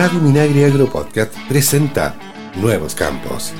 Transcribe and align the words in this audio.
Radio 0.00 0.18
Minagri 0.18 0.64
Agro 0.64 0.86
Podcast 0.86 1.30
presenta 1.46 2.14
Nuevos 2.56 2.94
Campos. 2.94 3.52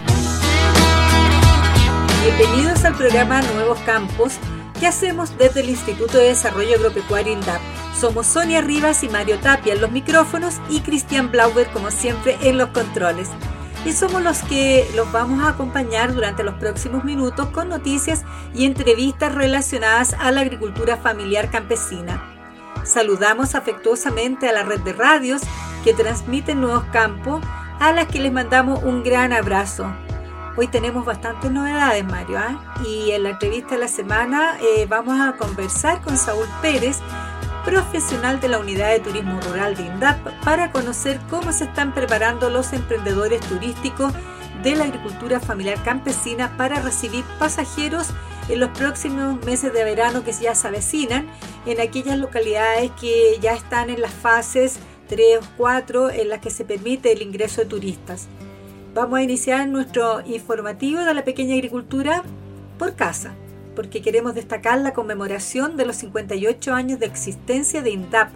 Bienvenidos 2.25 2.83
al 2.87 2.95
programa 2.95 3.43
Nuevos 3.43 3.79
Campos 3.81 4.39
que 4.81 4.87
hacemos 4.87 5.37
desde 5.37 5.61
el 5.61 5.69
Instituto 5.69 6.17
de 6.17 6.29
Desarrollo 6.29 6.77
Agropecuario 6.77 7.35
INDAP. 7.35 7.61
Somos 7.95 8.27
Sonia 8.27 8.63
Rivas 8.63 9.05
y 9.05 9.11
Mario 9.11 9.39
Tapia 9.39 9.75
en 9.75 9.83
los 9.83 9.91
micrófonos 9.91 10.63
y 10.71 10.81
Cristian 10.81 11.31
Blauber 11.31 11.67
como 11.75 11.91
siempre 11.91 12.39
en 12.41 12.57
los 12.57 12.71
controles. 12.71 13.29
Y 13.85 13.93
somos 13.93 14.23
los 14.23 14.39
que 14.39 14.91
los 14.97 15.13
vamos 15.13 15.43
a 15.43 15.51
acompañar 15.51 16.15
durante 16.15 16.43
los 16.43 16.55
próximos 16.55 17.05
minutos 17.05 17.49
con 17.49 17.69
noticias 17.69 18.23
y 18.55 18.65
entrevistas 18.65 19.35
relacionadas 19.35 20.15
a 20.19 20.31
la 20.31 20.41
agricultura 20.41 20.97
familiar 20.97 21.51
campesina. 21.51 22.25
Saludamos 22.83 23.55
afectuosamente 23.55 24.49
a 24.49 24.53
la 24.53 24.63
red 24.63 24.81
de 24.81 24.95
radios 24.95 25.43
que 25.83 25.95
transmiten 25.95 26.61
Nuevos 26.61 26.85
Campos, 26.93 27.43
a 27.79 27.93
las 27.93 28.07
que 28.07 28.21
les 28.21 28.33
mandamos 28.33 28.83
un 28.83 29.03
gran 29.03 29.33
abrazo. 29.33 29.91
Hoy 30.57 30.69
tenemos 30.69 31.07
bastantes 31.07 31.51
novedades, 31.51 32.05
Mario, 32.05 32.39
¿ah? 32.39 32.75
y 32.85 33.13
en 33.13 33.23
la 33.23 33.31
entrevista 33.31 33.75
de 33.75 33.81
la 33.81 33.89
semana 33.89 34.59
eh, 34.61 34.87
vamos 34.87 35.19
a 35.21 35.37
conversar 35.37 36.03
con 36.03 36.17
Saúl 36.17 36.47
Pérez, 36.61 36.99
profesional 37.65 38.41
de 38.41 38.49
la 38.49 38.59
Unidad 38.59 38.91
de 38.91 39.01
Turismo 39.01 39.41
Rural 39.41 39.77
de 39.77 39.85
INDAP, 39.85 40.19
para 40.45 40.73
conocer 40.73 41.21
cómo 41.31 41.53
se 41.53 41.65
están 41.65 41.95
preparando 41.95 42.51
los 42.51 42.73
emprendedores 42.73 43.41
turísticos 43.43 44.13
de 44.63 44.77
la 44.77 44.85
agricultura 44.85 45.41
familiar 45.41 45.83
campesina 45.83 46.57
para 46.57 46.81
recibir 46.81 47.25
pasajeros 47.39 48.09
en 48.49 48.61
los 48.61 48.71
próximos 48.71 49.43
meses 49.45 49.73
de 49.73 49.85
verano 49.85 50.25
que 50.25 50.33
ya 50.33 50.55
se 50.55 50.69
avecinan 50.69 51.27
en 51.65 51.81
aquellas 51.81 52.19
localidades 52.19 52.91
que 53.01 53.39
ya 53.41 53.53
están 53.53 53.89
en 53.91 54.03
las 54.03 54.13
fases 54.13 54.81
3 55.11 55.39
o 55.39 55.41
4 55.57 56.11
en 56.11 56.29
las 56.29 56.41
que 56.41 56.51
se 56.51 56.65
permite 56.65 57.11
el 57.11 57.21
ingreso 57.21 57.63
de 57.63 57.67
turistas. 57.67 58.29
Vamos 58.95 59.19
a 59.19 59.23
iniciar 59.23 59.67
nuestro 59.67 60.21
informativo 60.25 61.01
de 61.01 61.13
la 61.13 61.25
pequeña 61.25 61.55
agricultura 61.55 62.23
por 62.79 62.95
casa, 62.95 63.35
porque 63.75 64.03
queremos 64.03 64.37
destacar 64.37 64.81
la 64.81 64.93
conmemoración 64.93 65.77
de 65.77 65.85
los 65.85 65.97
58 65.97 66.73
años 66.73 67.01
de 67.01 67.07
existencia 67.07 67.83
de 67.83 67.91
INDAP, 67.91 68.31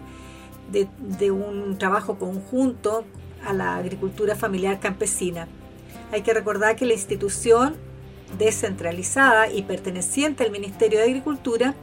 de, 0.69 0.89
de 0.99 1.31
un 1.31 1.77
trabajo 1.77 2.19
conjunto 2.19 3.05
a 3.45 3.53
la 3.53 3.77
agricultura 3.77 4.35
familiar 4.35 4.81
campesina. 4.81 5.47
Hay 6.11 6.23
que 6.23 6.33
recordar 6.33 6.75
que 6.75 6.85
la 6.85 6.93
institución 6.93 7.75
descentralizada 8.37 9.49
y 9.49 9.61
perteneciente 9.61 10.43
al 10.43 10.51
Ministerio 10.51 10.99
de 10.99 11.05
Agricultura 11.05 11.73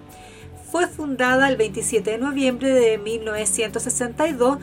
fue 0.73 0.87
fundada 0.87 1.51
el 1.51 1.59
27 1.59 2.13
de 2.13 2.17
noviembre 2.17 2.73
de 2.73 2.97
1962 2.97 4.57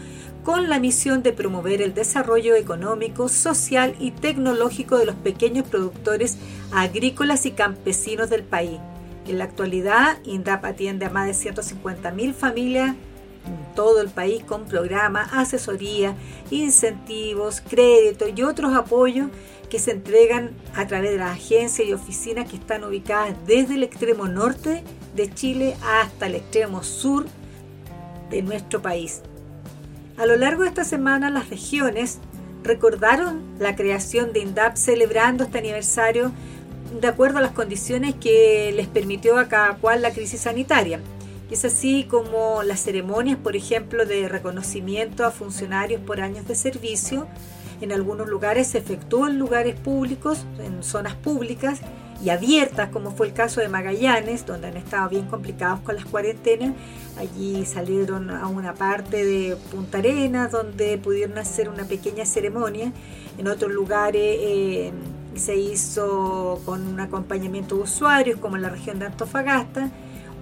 con 0.44 0.68
la 0.68 0.80
misión 0.80 1.22
de 1.22 1.34
promover 1.34 1.84
el 1.84 1.94
desarrollo 1.94 2.56
económico, 2.56 3.30
social 3.30 3.96
y 4.00 4.10
tecnológico 4.10 4.98
de 4.98 5.06
los 5.06 5.14
pequeños 5.14 5.68
productores 5.68 6.40
agrícolas 6.72 7.46
y 7.46 7.52
campesinos 7.52 8.32
del 8.32 8.42
país. 8.42 8.80
En 9.28 9.38
la 9.38 9.44
actualidad, 9.44 10.18
INDAP 10.26 10.66
atiende 10.66 11.06
a 11.06 11.12
más 11.12 11.28
de 11.28 11.52
150.000 11.52 12.34
familias 12.34 12.96
en 13.46 13.76
todo 13.76 14.02
el 14.02 14.10
país 14.10 14.44
con 14.44 14.66
programas, 14.66 15.30
asesoría, 15.32 16.16
incentivos, 16.50 17.62
créditos 17.62 18.30
y 18.36 18.42
otros 18.42 18.74
apoyos 18.74 19.30
que 19.70 19.78
se 19.78 19.92
entregan 19.92 20.56
a 20.74 20.88
través 20.88 21.12
de 21.12 21.18
las 21.20 21.34
agencias 21.34 21.88
y 21.88 21.94
oficinas 21.94 22.50
que 22.50 22.56
están 22.56 22.84
ubicadas 22.84 23.36
desde 23.46 23.76
el 23.76 23.84
extremo 23.84 24.28
norte 24.28 24.84
de 25.16 25.34
Chile 25.34 25.76
hasta 25.84 26.28
el 26.28 26.36
extremo 26.36 26.84
sur 26.84 27.26
de 28.30 28.42
nuestro 28.42 28.82
país. 28.82 29.22
A 30.18 30.26
lo 30.26 30.36
largo 30.36 30.64
de 30.64 30.70
esta 30.70 30.84
semana 30.84 31.30
las 31.30 31.50
regiones 31.50 32.20
recordaron 32.64 33.42
la 33.60 33.76
creación 33.76 34.34
de 34.34 34.42
INDAP 34.42 34.76
celebrando 34.76 35.44
este 35.44 35.60
aniversario 35.60 36.32
de 37.00 37.08
acuerdo 37.08 37.38
a 37.38 37.42
las 37.42 37.52
condiciones 37.52 38.16
que 38.16 38.74
les 38.76 38.88
permitió 38.88 39.38
a 39.38 39.48
cada 39.48 39.76
cual 39.76 40.02
la 40.02 40.12
crisis 40.12 40.42
sanitaria. 40.42 41.00
Es 41.52 41.66
así 41.66 42.04
como 42.04 42.64
las 42.64 42.82
ceremonias, 42.82 43.38
por 43.38 43.56
ejemplo, 43.56 44.06
de 44.06 44.28
reconocimiento 44.28 45.26
a 45.26 45.32
funcionarios 45.32 46.02
por 46.02 46.22
años 46.22 46.48
de 46.48 46.56
servicio, 46.56 47.28
en 47.82 47.92
algunos 47.92 48.28
lugares 48.28 48.68
se 48.68 48.80
efectuó 48.80 49.28
en 49.28 49.40
lugares 49.40 49.80
públicos, 49.80 50.46
en 50.60 50.84
zonas 50.84 51.16
públicas, 51.16 51.80
y 52.24 52.30
abiertas, 52.30 52.90
como 52.90 53.12
fue 53.12 53.28
el 53.28 53.34
caso 53.34 53.62
de 53.62 53.70
Magallanes, 53.70 54.46
donde 54.46 54.68
han 54.68 54.78
estado 54.78 55.10
bien 55.10 55.26
complicados 55.28 55.80
con 55.82 55.96
las 55.96 56.06
cuarentenas. 56.06 56.74
Allí 57.18 57.66
salieron 57.66 58.30
a 58.30 58.48
una 58.48 58.74
parte 58.74 59.26
de 59.26 59.56
Punta 59.72 60.00
Arenas, 60.00 60.52
donde 60.52 60.98
pudieron 60.98 61.38
hacer 61.38 61.70
una 61.70 61.86
pequeña 61.86 62.26
ceremonia. 62.26 62.92
En 63.38 63.48
otros 63.48 63.72
lugares 63.72 64.22
eh, 64.22 64.92
se 65.36 65.56
hizo 65.56 66.62
con 66.66 66.86
un 66.88 67.00
acompañamiento 67.00 67.76
de 67.78 67.84
usuarios, 67.84 68.40
como 68.40 68.58
en 68.58 68.64
la 68.64 68.70
región 68.70 69.00
de 69.00 69.06
Antofagasta, 69.06 69.90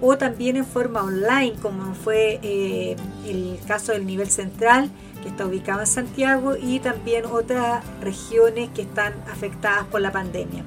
o 0.00 0.16
también 0.16 0.56
en 0.56 0.66
forma 0.66 1.02
online, 1.02 1.54
como 1.60 1.94
fue 1.94 2.40
eh, 2.42 2.96
el 3.26 3.58
caso 3.66 3.92
del 3.92 4.04
nivel 4.04 4.30
central, 4.30 4.90
que 5.22 5.28
está 5.28 5.46
ubicado 5.46 5.80
en 5.80 5.86
Santiago, 5.86 6.56
y 6.56 6.80
también 6.80 7.24
otras 7.26 7.84
regiones 8.00 8.68
que 8.70 8.82
están 8.82 9.14
afectadas 9.30 9.86
por 9.86 10.00
la 10.00 10.10
pandemia 10.10 10.64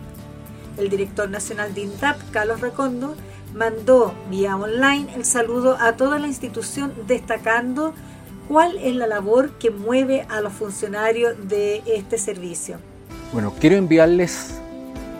el 0.77 0.89
director 0.89 1.29
nacional 1.29 1.73
de 1.73 1.81
INDAP, 1.81 2.17
Carlos 2.31 2.61
Recondo, 2.61 3.15
mandó 3.53 4.13
vía 4.29 4.55
online 4.55 5.07
el 5.15 5.25
saludo 5.25 5.77
a 5.79 5.93
toda 5.97 6.19
la 6.19 6.27
institución 6.27 6.93
destacando 7.07 7.93
cuál 8.47 8.77
es 8.77 8.95
la 8.95 9.07
labor 9.07 9.51
que 9.59 9.71
mueve 9.71 10.25
a 10.29 10.41
los 10.41 10.53
funcionarios 10.53 11.47
de 11.47 11.81
este 11.85 12.17
servicio. 12.17 12.77
Bueno, 13.33 13.53
quiero 13.59 13.75
enviarles 13.75 14.59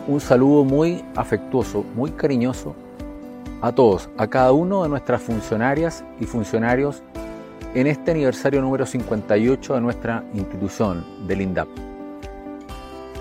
un 0.06 0.20
saludo 0.20 0.64
muy 0.64 1.04
afectuoso, 1.14 1.84
muy 1.94 2.10
cariñoso 2.10 2.74
a 3.60 3.72
todos, 3.72 4.10
a 4.18 4.26
cada 4.26 4.52
uno 4.52 4.82
de 4.82 4.88
nuestras 4.88 5.22
funcionarias 5.22 6.04
y 6.20 6.26
funcionarios 6.26 7.02
en 7.74 7.86
este 7.86 8.10
aniversario 8.10 8.60
número 8.60 8.84
58 8.84 9.74
de 9.74 9.80
nuestra 9.80 10.24
institución, 10.34 11.06
del 11.26 11.40
INDAP. 11.40 11.68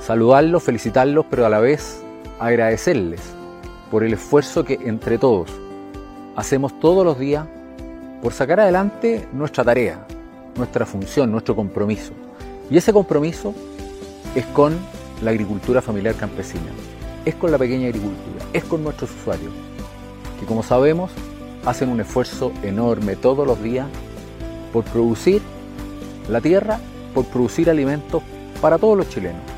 Saludarlos, 0.01 0.63
felicitarlos, 0.63 1.25
pero 1.29 1.45
a 1.45 1.49
la 1.49 1.59
vez 1.59 2.03
agradecerles 2.41 3.21
por 3.91 4.03
el 4.03 4.13
esfuerzo 4.13 4.63
que 4.63 4.79
entre 4.85 5.17
todos 5.19 5.51
hacemos 6.35 6.79
todos 6.79 7.05
los 7.05 7.19
días 7.19 7.45
por 8.21 8.33
sacar 8.33 8.59
adelante 8.59 9.27
nuestra 9.31 9.63
tarea, 9.63 10.05
nuestra 10.55 10.85
función, 10.85 11.31
nuestro 11.31 11.55
compromiso. 11.55 12.13
Y 12.69 12.77
ese 12.77 12.93
compromiso 12.93 13.53
es 14.33 14.45
con 14.47 14.75
la 15.21 15.31
agricultura 15.31 15.81
familiar 15.81 16.15
campesina, 16.15 16.71
es 17.25 17.35
con 17.35 17.51
la 17.51 17.59
pequeña 17.59 17.87
agricultura, 17.87 18.45
es 18.53 18.63
con 18.63 18.83
nuestros 18.83 19.11
usuarios, 19.11 19.53
que 20.39 20.45
como 20.45 20.63
sabemos 20.63 21.11
hacen 21.65 21.89
un 21.89 22.01
esfuerzo 22.01 22.51
enorme 22.63 23.15
todos 23.15 23.45
los 23.45 23.61
días 23.61 23.87
por 24.73 24.83
producir 24.85 25.41
la 26.27 26.41
tierra, 26.41 26.79
por 27.13 27.25
producir 27.25 27.69
alimentos 27.69 28.23
para 28.61 28.79
todos 28.79 28.97
los 28.97 29.09
chilenos. 29.09 29.50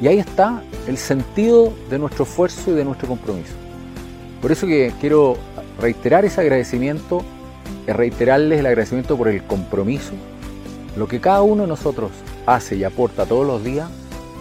Y 0.00 0.06
ahí 0.06 0.18
está 0.18 0.62
el 0.86 0.96
sentido 0.96 1.72
de 1.90 1.98
nuestro 1.98 2.24
esfuerzo 2.24 2.70
y 2.70 2.74
de 2.74 2.84
nuestro 2.84 3.08
compromiso. 3.08 3.54
Por 4.40 4.52
eso 4.52 4.66
que 4.66 4.92
quiero 5.00 5.36
reiterar 5.80 6.24
ese 6.24 6.40
agradecimiento, 6.40 7.22
reiterarles 7.86 8.60
el 8.60 8.66
agradecimiento 8.66 9.16
por 9.16 9.28
el 9.28 9.42
compromiso. 9.42 10.12
Lo 10.96 11.08
que 11.08 11.20
cada 11.20 11.42
uno 11.42 11.62
de 11.62 11.68
nosotros 11.68 12.12
hace 12.46 12.76
y 12.76 12.84
aporta 12.84 13.26
todos 13.26 13.46
los 13.46 13.64
días 13.64 13.88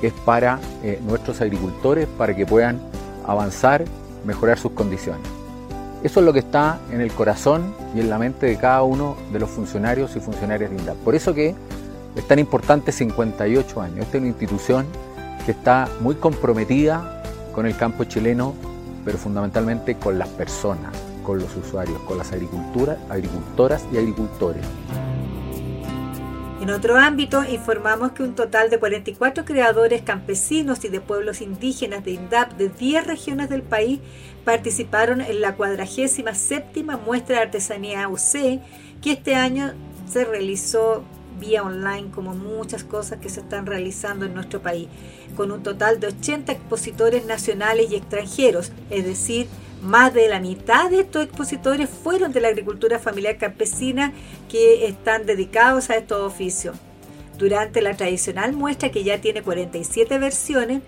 es 0.01 0.13
para 0.13 0.59
eh, 0.83 0.99
nuestros 1.05 1.41
agricultores, 1.41 2.07
para 2.17 2.35
que 2.35 2.45
puedan 2.45 2.79
avanzar, 3.25 3.83
mejorar 4.25 4.59
sus 4.59 4.71
condiciones. 4.73 5.27
Eso 6.03 6.19
es 6.19 6.25
lo 6.25 6.33
que 6.33 6.39
está 6.39 6.79
en 6.91 7.01
el 7.01 7.11
corazón 7.11 7.73
y 7.95 7.99
en 7.99 8.09
la 8.09 8.19
mente 8.19 8.45
de 8.45 8.57
cada 8.57 8.83
uno 8.83 9.17
de 9.33 9.39
los 9.39 9.49
funcionarios 9.49 10.15
y 10.15 10.19
funcionarias 10.19 10.69
de 10.69 10.77
INDAP. 10.77 10.97
Por 10.97 11.15
eso 11.15 11.33
que 11.33 11.55
es 12.15 12.27
tan 12.27 12.37
importante 12.37 12.91
58 12.91 13.81
años. 13.81 13.99
Esta 14.01 14.17
es 14.17 14.21
una 14.21 14.29
institución 14.29 14.85
que 15.47 15.53
está 15.53 15.87
muy 16.01 16.15
comprometida 16.15 17.23
con 17.55 17.65
el 17.65 17.77
campo 17.77 18.03
chileno, 18.03 18.53
pero 19.05 19.17
fundamentalmente 19.17 19.95
con 19.95 20.19
las 20.19 20.27
personas, 20.27 20.91
con 21.23 21.39
los 21.39 21.55
usuarios, 21.55 21.97
con 22.01 22.17
las 22.17 22.33
agriculturas, 22.33 22.97
agricultoras 23.09 23.85
y 23.93 23.97
agricultores. 23.97 24.61
En 26.59 26.69
otro 26.69 26.97
ámbito, 26.97 27.45
informamos 27.45 28.11
que 28.11 28.23
un 28.23 28.35
total 28.35 28.69
de 28.69 28.77
44 28.77 29.45
creadores 29.45 30.01
campesinos 30.01 30.83
y 30.83 30.89
de 30.89 30.99
pueblos 30.99 31.39
indígenas 31.39 32.03
de 32.03 32.11
INDAP 32.11 32.57
de 32.57 32.67
10 32.67 33.07
regiones 33.07 33.47
del 33.49 33.61
país 33.61 34.01
participaron 34.43 35.21
en 35.21 35.39
la 35.39 35.55
47 35.55 36.83
muestra 37.05 37.37
de 37.37 37.41
artesanía 37.43 38.09
UC, 38.09 38.59
que 39.01 39.13
este 39.13 39.35
año 39.35 39.71
se 40.11 40.25
realizó 40.25 41.05
vía 41.39 41.63
online, 41.63 42.11
como 42.13 42.35
muchas 42.35 42.83
cosas 42.83 43.19
que 43.19 43.29
se 43.29 43.41
están 43.41 43.65
realizando 43.65 44.25
en 44.25 44.33
nuestro 44.33 44.61
país, 44.61 44.87
con 45.35 45.51
un 45.51 45.63
total 45.63 45.99
de 45.99 46.07
80 46.07 46.51
expositores 46.51 47.25
nacionales 47.25 47.91
y 47.91 47.95
extranjeros, 47.95 48.71
es 48.89 49.05
decir, 49.05 49.47
más 49.81 50.13
de 50.13 50.27
la 50.27 50.39
mitad 50.39 50.89
de 50.89 51.01
estos 51.01 51.23
expositores 51.23 51.89
fueron 51.89 52.31
de 52.31 52.41
la 52.41 52.47
agricultura 52.47 52.99
familiar 52.99 53.37
campesina 53.37 54.11
que 54.49 54.87
están 54.87 55.25
dedicados 55.25 55.89
a 55.89 55.97
estos 55.97 56.19
oficios. 56.21 56.75
Durante 57.37 57.81
la 57.81 57.95
tradicional 57.95 58.53
muestra, 58.53 58.89
que 58.89 59.03
ya 59.03 59.21
tiene 59.21 59.43
47 59.43 60.17
versiones, 60.17 60.81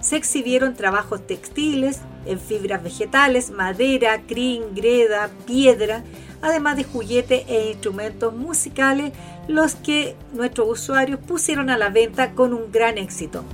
se 0.00 0.16
exhibieron 0.16 0.74
trabajos 0.74 1.26
textiles 1.26 2.00
en 2.24 2.38
fibras 2.38 2.82
vegetales, 2.82 3.50
madera, 3.50 4.22
crin, 4.26 4.74
greda, 4.74 5.30
piedra, 5.44 6.04
además 6.40 6.76
de 6.76 6.84
juguetes 6.84 7.44
e 7.48 7.70
instrumentos 7.72 8.32
musicales, 8.32 9.12
los 9.48 9.74
que 9.74 10.14
nuestros 10.34 10.68
usuarios 10.68 11.18
pusieron 11.18 11.70
a 11.70 11.78
la 11.78 11.88
venta 11.88 12.32
con 12.32 12.52
un 12.52 12.70
gran 12.70 12.98
éxito. 12.98 13.44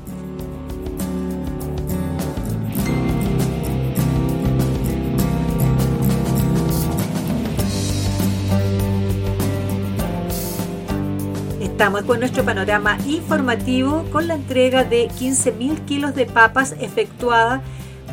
Estamos 11.61 12.03
con 12.03 12.21
nuestro 12.21 12.45
panorama 12.45 12.99
informativo 13.07 14.05
con 14.13 14.29
la 14.29 14.35
entrega 14.35 14.85
de 14.85 15.09
15.000 15.09 15.85
kilos 15.85 16.15
de 16.15 16.27
papas 16.27 16.75
efectuada 16.81 17.63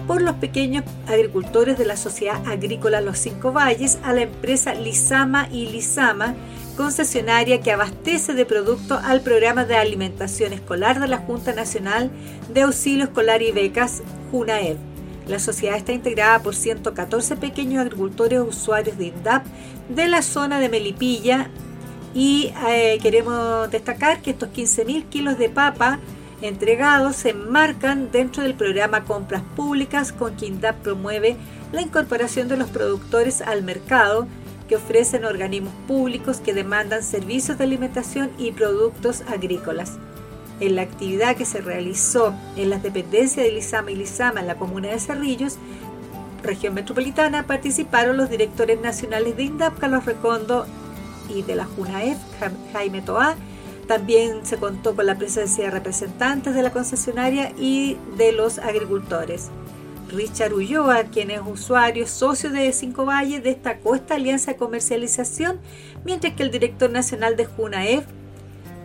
por 0.07 0.21
los 0.21 0.35
pequeños 0.35 0.83
agricultores 1.07 1.77
de 1.77 1.85
la 1.85 1.95
Sociedad 1.95 2.41
Agrícola 2.47 3.01
Los 3.01 3.19
Cinco 3.19 3.51
Valles 3.53 3.99
a 4.03 4.13
la 4.13 4.21
empresa 4.21 4.73
Lizama 4.73 5.47
y 5.51 5.67
Lizama, 5.67 6.33
concesionaria 6.75 7.61
que 7.61 7.71
abastece 7.71 8.33
de 8.33 8.45
productos 8.45 8.99
al 9.03 9.21
programa 9.21 9.65
de 9.65 9.75
alimentación 9.75 10.53
escolar 10.53 10.99
de 10.99 11.07
la 11.07 11.17
Junta 11.17 11.53
Nacional 11.53 12.11
de 12.53 12.61
Auxilio 12.61 13.05
Escolar 13.05 13.41
y 13.41 13.51
Becas, 13.51 14.01
JUNAEB. 14.31 14.77
La 15.27 15.39
sociedad 15.39 15.77
está 15.77 15.93
integrada 15.93 16.39
por 16.39 16.55
114 16.55 17.35
pequeños 17.37 17.81
agricultores 17.81 18.39
usuarios 18.39 18.97
de 18.97 19.07
INDAP 19.07 19.45
de 19.89 20.07
la 20.07 20.21
zona 20.21 20.59
de 20.59 20.69
Melipilla 20.69 21.49
y 22.13 22.51
eh, 22.67 22.97
queremos 23.01 23.69
destacar 23.71 24.21
que 24.21 24.31
estos 24.31 24.49
15.000 24.49 25.05
kilos 25.09 25.37
de 25.37 25.49
papa 25.49 25.99
entregados 26.41 27.15
se 27.15 27.29
enmarcan 27.29 28.11
dentro 28.11 28.43
del 28.43 28.55
programa 28.55 29.03
Compras 29.05 29.43
Públicas 29.55 30.11
con 30.11 30.35
que 30.35 30.47
INDAP 30.47 30.77
promueve 30.77 31.37
la 31.71 31.81
incorporación 31.81 32.47
de 32.47 32.57
los 32.57 32.69
productores 32.69 33.41
al 33.41 33.63
mercado 33.63 34.27
que 34.71 34.77
ofrecen 34.77 35.25
organismos 35.25 35.73
públicos 35.85 36.37
que 36.37 36.53
demandan 36.53 37.03
servicios 37.03 37.57
de 37.57 37.65
alimentación 37.65 38.31
y 38.37 38.53
productos 38.53 39.19
agrícolas. 39.27 39.97
En 40.61 40.77
la 40.77 40.83
actividad 40.83 41.35
que 41.35 41.43
se 41.43 41.59
realizó 41.59 42.33
en 42.55 42.69
las 42.69 42.81
dependencias 42.81 43.45
de 43.45 43.51
Lizama 43.51 43.91
y 43.91 43.97
Lizama 43.97 44.39
en 44.39 44.47
la 44.47 44.55
comuna 44.55 44.87
de 44.87 45.01
Cerrillos, 45.01 45.57
región 46.41 46.73
metropolitana, 46.73 47.45
participaron 47.45 48.15
los 48.15 48.29
directores 48.29 48.79
nacionales 48.79 49.35
de 49.35 49.43
INDAP, 49.43 49.77
Carlos 49.77 50.05
Recondo 50.05 50.65
y 51.27 51.41
de 51.41 51.57
la 51.57 51.65
JUNAEF, 51.65 52.17
Jaime 52.71 53.01
Toá, 53.01 53.35
también 53.89 54.45
se 54.45 54.55
contó 54.55 54.95
con 54.95 55.05
la 55.05 55.17
presencia 55.17 55.65
de 55.65 55.71
representantes 55.71 56.55
de 56.55 56.63
la 56.63 56.71
concesionaria 56.71 57.51
y 57.57 57.97
de 58.15 58.31
los 58.31 58.57
agricultores. 58.57 59.49
Richard 60.11 60.53
Ulloa, 60.53 61.05
quien 61.05 61.31
es 61.31 61.41
usuario 61.45 62.05
socio 62.07 62.51
de 62.51 62.71
Cinco 62.73 63.05
Valles, 63.05 63.43
destacó 63.43 63.95
esta 63.95 64.15
alianza 64.15 64.51
de 64.51 64.57
comercialización, 64.57 65.59
mientras 66.03 66.33
que 66.33 66.43
el 66.43 66.51
director 66.51 66.91
nacional 66.91 67.35
de 67.35 67.45
Junaef 67.45 68.05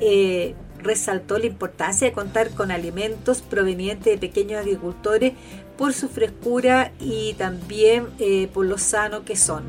eh, 0.01 0.55
resaltó 0.79 1.39
la 1.39 1.47
importancia 1.47 2.07
de 2.07 2.13
contar 2.13 2.51
con 2.51 2.71
alimentos 2.71 3.43
provenientes 3.43 4.13
de 4.13 4.19
pequeños 4.19 4.61
agricultores 4.61 5.33
por 5.77 5.93
su 5.93 6.09
frescura 6.09 6.93
y 7.01 7.35
también 7.35 8.07
eh, 8.19 8.49
por 8.53 8.67
lo 8.67 8.79
sano 8.79 9.25
que 9.25 9.37
son. 9.37 9.65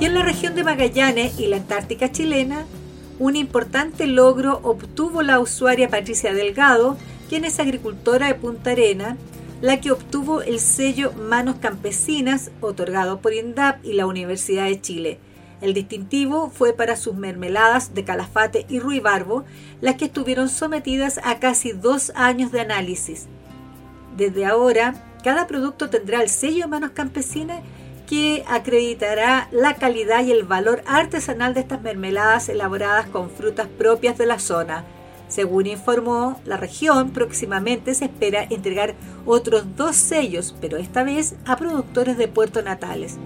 Y 0.00 0.04
en 0.04 0.14
la 0.14 0.22
región 0.22 0.54
de 0.54 0.62
Magallanes 0.62 1.40
y 1.40 1.48
la 1.48 1.56
Antártica 1.56 2.12
chilena, 2.12 2.66
un 3.18 3.36
importante 3.36 4.06
logro 4.06 4.60
obtuvo 4.62 5.22
la 5.22 5.40
usuaria 5.40 5.88
Patricia 5.88 6.32
Delgado, 6.32 6.96
quien 7.28 7.44
es 7.44 7.58
agricultora 7.58 8.28
de 8.28 8.34
Punta 8.34 8.70
Arena, 8.70 9.16
la 9.60 9.80
que 9.80 9.90
obtuvo 9.90 10.40
el 10.42 10.60
sello 10.60 11.12
Manos 11.12 11.56
Campesinas, 11.56 12.50
otorgado 12.60 13.20
por 13.20 13.34
INDAP 13.34 13.84
y 13.84 13.94
la 13.94 14.06
Universidad 14.06 14.66
de 14.66 14.80
Chile. 14.80 15.18
El 15.60 15.74
distintivo 15.74 16.50
fue 16.50 16.72
para 16.72 16.94
sus 16.94 17.16
mermeladas 17.16 17.92
de 17.92 18.04
calafate 18.04 18.66
y 18.68 18.78
ruibarbo, 18.78 19.44
las 19.80 19.96
que 19.96 20.04
estuvieron 20.04 20.48
sometidas 20.48 21.18
a 21.24 21.40
casi 21.40 21.72
dos 21.72 22.12
años 22.14 22.52
de 22.52 22.60
análisis. 22.60 23.26
Desde 24.16 24.46
ahora, 24.46 24.94
cada 25.24 25.48
producto 25.48 25.90
tendrá 25.90 26.22
el 26.22 26.28
sello 26.28 26.68
Manos 26.68 26.92
Campesinas 26.92 27.60
que 28.08 28.42
acreditará 28.48 29.48
la 29.52 29.74
calidad 29.74 30.24
y 30.24 30.32
el 30.32 30.44
valor 30.44 30.82
artesanal 30.86 31.52
de 31.52 31.60
estas 31.60 31.82
mermeladas 31.82 32.48
elaboradas 32.48 33.06
con 33.06 33.28
frutas 33.28 33.68
propias 33.68 34.16
de 34.16 34.24
la 34.24 34.38
zona. 34.38 34.84
Según 35.28 35.66
informó 35.66 36.40
la 36.46 36.56
región, 36.56 37.10
próximamente 37.10 37.94
se 37.94 38.06
espera 38.06 38.46
entregar 38.48 38.94
otros 39.26 39.76
dos 39.76 39.94
sellos, 39.94 40.56
pero 40.58 40.78
esta 40.78 41.02
vez 41.02 41.34
a 41.44 41.56
productores 41.56 42.16
de 42.16 42.28
Puerto 42.28 42.62
Natales. 42.62 43.18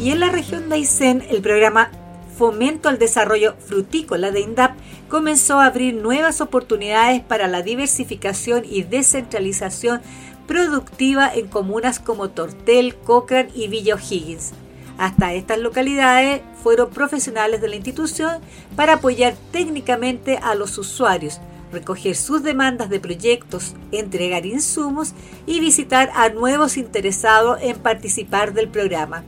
Y 0.00 0.10
en 0.10 0.18
la 0.20 0.28
región 0.28 0.68
de 0.68 0.74
Aysén, 0.74 1.24
el 1.30 1.40
programa 1.40 1.90
Fomento 2.36 2.88
al 2.88 2.98
Desarrollo 2.98 3.54
Frutícola 3.60 4.30
de 4.30 4.40
INDAP 4.40 4.76
comenzó 5.08 5.58
a 5.58 5.66
abrir 5.66 5.94
nuevas 5.94 6.40
oportunidades 6.40 7.22
para 7.22 7.48
la 7.48 7.62
diversificación 7.62 8.64
y 8.68 8.82
descentralización 8.82 10.02
productiva 10.46 11.32
en 11.32 11.48
comunas 11.48 11.98
como 11.98 12.30
Tortel, 12.30 12.94
Cochrane 12.96 13.50
y 13.54 13.68
Villa 13.68 13.94
O'Higgins. 13.94 14.52
Hasta 14.98 15.34
estas 15.34 15.58
localidades 15.58 16.40
fueron 16.62 16.90
profesionales 16.90 17.60
de 17.60 17.68
la 17.68 17.76
institución 17.76 18.40
para 18.76 18.94
apoyar 18.94 19.34
técnicamente 19.52 20.38
a 20.42 20.54
los 20.54 20.78
usuarios, 20.78 21.40
recoger 21.70 22.16
sus 22.16 22.42
demandas 22.42 22.88
de 22.88 23.00
proyectos, 23.00 23.74
entregar 23.92 24.46
insumos 24.46 25.12
y 25.46 25.60
visitar 25.60 26.10
a 26.14 26.30
nuevos 26.30 26.76
interesados 26.78 27.58
en 27.60 27.76
participar 27.78 28.54
del 28.54 28.68
programa. 28.68 29.24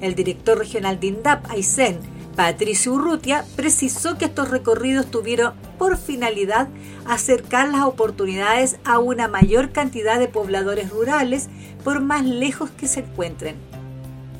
El 0.00 0.14
director 0.14 0.58
regional 0.58 1.00
de 1.00 1.06
INDAP, 1.08 1.50
Aysén, 1.50 1.98
Patricio 2.36 2.92
Urrutia, 2.92 3.44
precisó 3.56 4.18
que 4.18 4.26
estos 4.26 4.50
recorridos 4.50 5.10
tuvieron 5.10 5.54
por 5.78 5.96
finalidad 5.96 6.68
acercar 7.06 7.68
las 7.68 7.82
oportunidades 7.82 8.78
a 8.84 8.98
una 8.98 9.28
mayor 9.28 9.70
cantidad 9.70 10.18
de 10.18 10.28
pobladores 10.28 10.90
rurales 10.90 11.48
por 11.84 12.00
más 12.00 12.24
lejos 12.24 12.70
que 12.70 12.88
se 12.88 13.00
encuentren. 13.00 13.56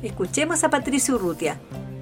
Escuchemos 0.03 0.63
a 0.63 0.69
Patricio 0.69 1.15
Urrutia. 1.15 1.59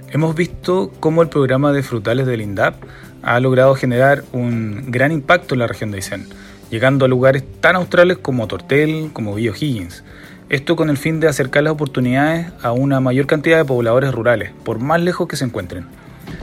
Hemos 0.09 0.35
visto 0.35 0.91
cómo 0.99 1.21
el 1.21 1.29
programa 1.29 1.71
de 1.71 1.83
frutales 1.83 2.25
del 2.25 2.41
INDAP 2.41 2.75
ha 3.23 3.39
logrado 3.39 3.75
generar 3.75 4.23
un 4.31 4.91
gran 4.91 5.11
impacto 5.11 5.55
en 5.55 5.59
la 5.59 5.67
región 5.67 5.91
de 5.91 5.97
Aysén, 5.97 6.27
llegando 6.69 7.05
a 7.05 7.07
lugares 7.07 7.43
tan 7.59 7.75
australes 7.75 8.17
como 8.17 8.47
Tortel, 8.47 9.11
como 9.13 9.35
Villa 9.35 9.51
Higgins. 9.59 10.03
Esto 10.49 10.77
con 10.77 10.89
el 10.89 10.97
fin 10.97 11.19
de 11.19 11.27
acercar 11.27 11.63
las 11.63 11.73
oportunidades 11.73 12.47
a 12.61 12.71
una 12.71 13.01
mayor 13.01 13.27
cantidad 13.27 13.57
de 13.57 13.65
pobladores 13.65 14.13
rurales, 14.13 14.51
por 14.63 14.79
más 14.79 15.01
lejos 15.01 15.27
que 15.27 15.35
se 15.35 15.43
encuentren. 15.43 15.87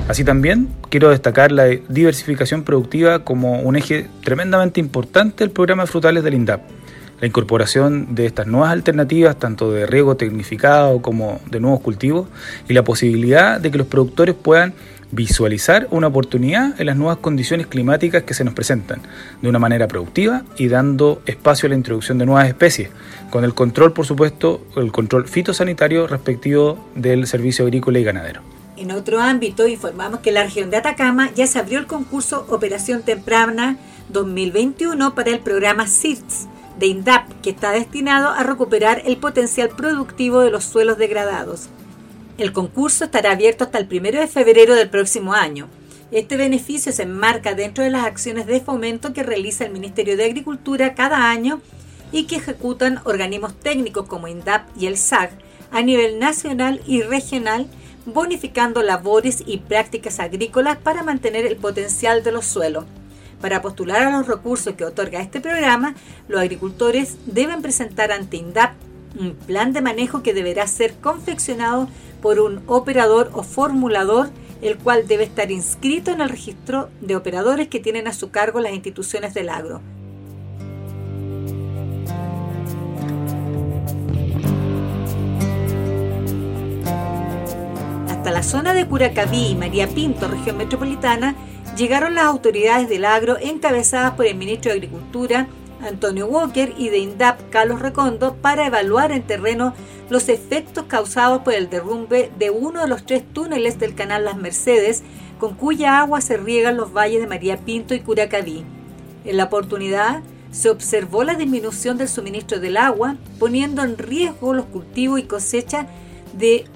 Así 0.08 0.22
también 0.22 0.68
quiero 0.90 1.10
destacar 1.10 1.50
la 1.50 1.64
diversificación 1.64 2.62
productiva 2.62 3.24
como 3.24 3.60
un 3.60 3.76
eje 3.76 4.06
tremendamente 4.22 4.80
importante 4.80 5.44
del 5.44 5.50
programa 5.50 5.84
de 5.84 5.86
frutales 5.86 6.22
del 6.22 6.34
INDAP. 6.34 6.60
La 7.20 7.26
incorporación 7.26 8.14
de 8.14 8.26
estas 8.26 8.46
nuevas 8.46 8.70
alternativas, 8.70 9.38
tanto 9.38 9.72
de 9.72 9.86
riego 9.86 10.16
tecnificado 10.16 11.00
como 11.00 11.40
de 11.50 11.60
nuevos 11.60 11.80
cultivos, 11.80 12.28
y 12.68 12.74
la 12.74 12.84
posibilidad 12.84 13.60
de 13.60 13.70
que 13.70 13.78
los 13.78 13.86
productores 13.86 14.34
puedan 14.34 14.74
visualizar 15.10 15.86
una 15.90 16.08
oportunidad 16.08 16.78
en 16.78 16.86
las 16.86 16.96
nuevas 16.96 17.18
condiciones 17.18 17.66
climáticas 17.66 18.24
que 18.24 18.34
se 18.34 18.44
nos 18.44 18.52
presentan, 18.52 19.00
de 19.40 19.48
una 19.48 19.58
manera 19.58 19.88
productiva 19.88 20.42
y 20.58 20.68
dando 20.68 21.22
espacio 21.24 21.66
a 21.66 21.70
la 21.70 21.76
introducción 21.76 22.18
de 22.18 22.26
nuevas 22.26 22.48
especies, 22.48 22.90
con 23.30 23.44
el 23.44 23.54
control, 23.54 23.92
por 23.92 24.06
supuesto, 24.06 24.66
el 24.76 24.92
control 24.92 25.26
fitosanitario 25.26 26.06
respectivo 26.06 26.90
del 26.94 27.26
servicio 27.26 27.64
agrícola 27.64 28.00
y 28.00 28.04
ganadero. 28.04 28.53
En 28.84 28.90
otro 28.90 29.18
ámbito, 29.18 29.66
informamos 29.66 30.20
que 30.20 30.30
la 30.30 30.42
región 30.42 30.68
de 30.68 30.76
Atacama 30.76 31.32
ya 31.34 31.46
se 31.46 31.58
abrió 31.58 31.78
el 31.78 31.86
concurso 31.86 32.44
Operación 32.50 33.02
Temprana 33.02 33.78
2021 34.10 35.14
para 35.14 35.30
el 35.30 35.40
programa 35.40 35.86
CIRTS 35.86 36.48
de 36.78 36.88
INDAP, 36.88 37.30
que 37.40 37.48
está 37.48 37.70
destinado 37.70 38.28
a 38.28 38.42
recuperar 38.42 39.00
el 39.06 39.16
potencial 39.16 39.70
productivo 39.70 40.40
de 40.40 40.50
los 40.50 40.64
suelos 40.64 40.98
degradados. 40.98 41.70
El 42.36 42.52
concurso 42.52 43.06
estará 43.06 43.30
abierto 43.32 43.64
hasta 43.64 43.78
el 43.78 43.88
1 43.90 44.20
de 44.20 44.26
febrero 44.26 44.74
del 44.74 44.90
próximo 44.90 45.32
año. 45.32 45.66
Este 46.10 46.36
beneficio 46.36 46.92
se 46.92 47.04
enmarca 47.04 47.54
dentro 47.54 47.84
de 47.84 47.90
las 47.90 48.04
acciones 48.04 48.44
de 48.44 48.60
fomento 48.60 49.14
que 49.14 49.22
realiza 49.22 49.64
el 49.64 49.72
Ministerio 49.72 50.18
de 50.18 50.26
Agricultura 50.26 50.94
cada 50.94 51.30
año 51.30 51.62
y 52.12 52.24
que 52.24 52.36
ejecutan 52.36 53.00
organismos 53.04 53.58
técnicos 53.58 54.06
como 54.06 54.28
INDAP 54.28 54.68
y 54.78 54.88
el 54.88 54.98
SAG 54.98 55.30
a 55.70 55.80
nivel 55.80 56.18
nacional 56.18 56.82
y 56.86 57.00
regional, 57.00 57.66
bonificando 58.06 58.82
labores 58.82 59.42
y 59.46 59.58
prácticas 59.58 60.20
agrícolas 60.20 60.76
para 60.78 61.02
mantener 61.02 61.46
el 61.46 61.56
potencial 61.56 62.22
de 62.22 62.32
los 62.32 62.46
suelos. 62.46 62.84
Para 63.40 63.62
postular 63.62 64.02
a 64.02 64.10
los 64.10 64.26
recursos 64.26 64.74
que 64.74 64.84
otorga 64.84 65.20
este 65.20 65.40
programa, 65.40 65.94
los 66.28 66.40
agricultores 66.40 67.16
deben 67.26 67.62
presentar 67.62 68.12
ante 68.12 68.38
INDAP 68.38 68.72
un 69.18 69.34
plan 69.34 69.72
de 69.72 69.80
manejo 69.80 70.22
que 70.22 70.34
deberá 70.34 70.66
ser 70.66 70.94
confeccionado 70.94 71.88
por 72.20 72.40
un 72.40 72.62
operador 72.66 73.30
o 73.34 73.42
formulador, 73.42 74.30
el 74.62 74.78
cual 74.78 75.06
debe 75.06 75.24
estar 75.24 75.50
inscrito 75.50 76.10
en 76.10 76.20
el 76.20 76.30
registro 76.30 76.88
de 77.00 77.16
operadores 77.16 77.68
que 77.68 77.80
tienen 77.80 78.08
a 78.08 78.14
su 78.14 78.30
cargo 78.30 78.60
las 78.60 78.72
instituciones 78.72 79.34
del 79.34 79.50
agro. 79.50 79.82
Zona 88.44 88.74
de 88.74 88.86
Curacaví 88.86 89.48
y 89.48 89.54
María 89.56 89.88
Pinto, 89.88 90.28
región 90.28 90.58
metropolitana, 90.58 91.34
llegaron 91.76 92.14
las 92.14 92.26
autoridades 92.26 92.88
del 92.88 93.06
agro 93.06 93.36
encabezadas 93.40 94.12
por 94.12 94.26
el 94.26 94.36
ministro 94.36 94.70
de 94.70 94.76
Agricultura, 94.76 95.48
Antonio 95.80 96.26
Walker, 96.26 96.74
y 96.76 96.90
de 96.90 96.98
INDAP, 96.98 97.50
Carlos 97.50 97.80
Recondo, 97.80 98.36
para 98.36 98.66
evaluar 98.66 99.12
en 99.12 99.22
terreno 99.22 99.74
los 100.10 100.28
efectos 100.28 100.84
causados 100.84 101.42
por 101.42 101.54
el 101.54 101.70
derrumbe 101.70 102.30
de 102.38 102.50
uno 102.50 102.82
de 102.82 102.88
los 102.88 103.06
tres 103.06 103.24
túneles 103.32 103.78
del 103.78 103.94
canal 103.94 104.26
Las 104.26 104.36
Mercedes, 104.36 105.02
con 105.40 105.54
cuya 105.54 106.00
agua 106.00 106.20
se 106.20 106.36
riegan 106.36 106.76
los 106.76 106.92
valles 106.92 107.22
de 107.22 107.26
María 107.26 107.56
Pinto 107.56 107.94
y 107.94 108.00
Curacaví. 108.00 108.62
En 109.24 109.36
la 109.38 109.44
oportunidad, 109.44 110.22
se 110.50 110.68
observó 110.68 111.24
la 111.24 111.34
disminución 111.34 111.96
del 111.96 112.08
suministro 112.08 112.60
del 112.60 112.76
agua, 112.76 113.16
poniendo 113.38 113.82
en 113.82 113.96
riesgo 113.96 114.52
los 114.52 114.66
cultivos 114.66 115.18
y 115.18 115.24
cosechas 115.24 115.86
de 116.34 116.66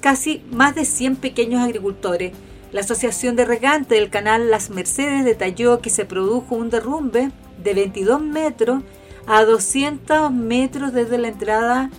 casi 0.00 0.42
más 0.50 0.74
de 0.74 0.84
100 0.84 1.16
pequeños 1.16 1.62
agricultores. 1.62 2.32
La 2.72 2.80
Asociación 2.80 3.36
de 3.36 3.44
Regantes 3.44 3.98
del 3.98 4.10
canal 4.10 4.50
Las 4.50 4.70
Mercedes 4.70 5.24
detalló 5.24 5.80
que 5.80 5.90
se 5.90 6.04
produjo 6.04 6.54
un 6.54 6.70
derrumbe 6.70 7.30
de 7.62 7.74
22 7.74 8.22
metros 8.22 8.82
a 9.26 9.44
200 9.44 10.32
metros 10.32 10.92
desde 10.92 11.18
la 11.18 11.28
entrada 11.28 11.90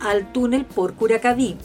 al 0.00 0.32
túnel 0.32 0.64
por 0.64 0.94
Curacaví. 0.94 1.56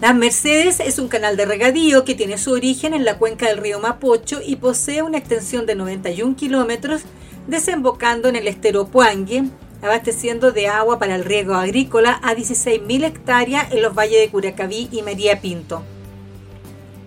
Las 0.00 0.16
Mercedes 0.16 0.80
es 0.80 0.98
un 0.98 1.06
canal 1.08 1.36
de 1.36 1.46
regadío 1.46 2.04
que 2.04 2.16
tiene 2.16 2.38
su 2.38 2.50
origen 2.52 2.92
en 2.94 3.04
la 3.04 3.18
cuenca 3.18 3.46
del 3.46 3.58
río 3.58 3.78
Mapocho 3.78 4.40
y 4.44 4.56
posee 4.56 5.02
una 5.02 5.18
extensión 5.18 5.64
de 5.66 5.76
91 5.76 6.34
kilómetros 6.34 7.02
desembocando 7.46 8.28
en 8.28 8.36
el 8.36 8.48
estero 8.48 8.86
Puangue, 8.88 9.44
abasteciendo 9.82 10.52
de 10.52 10.68
agua 10.68 10.98
para 10.98 11.16
el 11.16 11.24
riego 11.24 11.54
agrícola 11.54 12.20
a 12.22 12.34
16.000 12.34 13.04
hectáreas 13.04 13.72
en 13.72 13.82
los 13.82 13.94
valles 13.94 14.20
de 14.20 14.28
Curacaví 14.30 14.88
y 14.90 15.02
María 15.02 15.40
Pinto. 15.40 15.82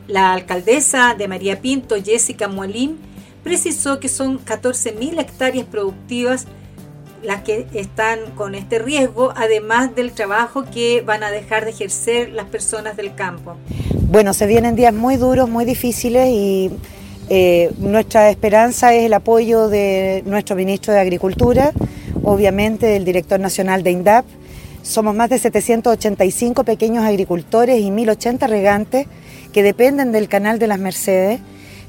La 0.08 0.34
alcaldesa 0.34 1.16
de 1.18 1.28
María 1.28 1.62
Pinto, 1.62 1.96
Jessica 2.04 2.48
Molín, 2.48 3.00
precisó 3.44 4.00
que 4.00 4.10
son 4.10 4.44
14.000 4.44 5.20
hectáreas 5.20 5.66
productivas 5.66 6.48
las 7.24 7.42
que 7.42 7.66
están 7.74 8.20
con 8.36 8.54
este 8.54 8.78
riesgo, 8.78 9.34
además 9.36 9.96
del 9.96 10.12
trabajo 10.12 10.66
que 10.66 11.02
van 11.02 11.24
a 11.24 11.32
dejar 11.32 11.66
de 11.66 11.72
ejercer 11.72 12.30
las 12.30 12.46
personas 12.46 12.98
del 12.98 13.16
campo. 13.16 13.56
Bueno, 14.10 14.34
se 14.34 14.46
vienen 14.46 14.76
días 14.76 14.94
muy 14.94 15.16
duros, 15.16 15.50
muy 15.50 15.66
difíciles 15.66 16.28
y 16.30 16.72
eh, 17.30 17.72
nuestra 17.80 18.30
esperanza 18.30 18.94
es 18.94 19.06
el 19.06 19.14
apoyo 19.14 19.68
de 19.68 20.22
nuestro 20.26 20.56
ministro 20.56 20.94
de 20.94 21.00
Agricultura, 21.00 21.72
obviamente 22.26 22.88
del 22.88 23.06
director 23.06 23.40
nacional 23.40 23.84
de 23.84 23.92
INDAP. 23.92 24.26
Somos 24.82 25.16
más 25.16 25.30
de 25.30 25.40
785 25.40 26.64
pequeños 26.64 27.06
agricultores 27.06 27.80
y 27.80 27.92
1080 27.92 28.48
regantes 28.48 29.08
que 29.54 29.64
dependen 29.64 30.12
del 30.12 30.28
canal 30.28 30.60
de 30.60 30.68
las 30.68 30.80
Mercedes. 30.80 31.40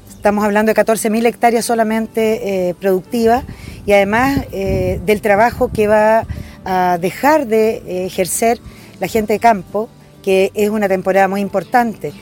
Estamos 0.09 0.45
hablando 0.45 0.73
de 0.73 0.81
14.000 0.81 1.25
hectáreas 1.25 1.65
solamente 1.65 2.69
eh, 2.69 2.75
productivas 2.75 3.43
y 3.85 3.93
además 3.93 4.45
eh, 4.51 4.99
del 5.05 5.21
trabajo 5.21 5.69
que 5.71 5.87
va 5.87 6.25
a 6.65 6.97
dejar 6.97 7.47
de 7.47 8.05
ejercer 8.05 8.59
la 8.99 9.07
gente 9.07 9.33
de 9.33 9.39
campo, 9.39 9.89
que 10.23 10.51
es 10.53 10.69
una 10.69 10.87
temporada 10.87 11.27
muy 11.27 11.41
importante. 11.41 12.13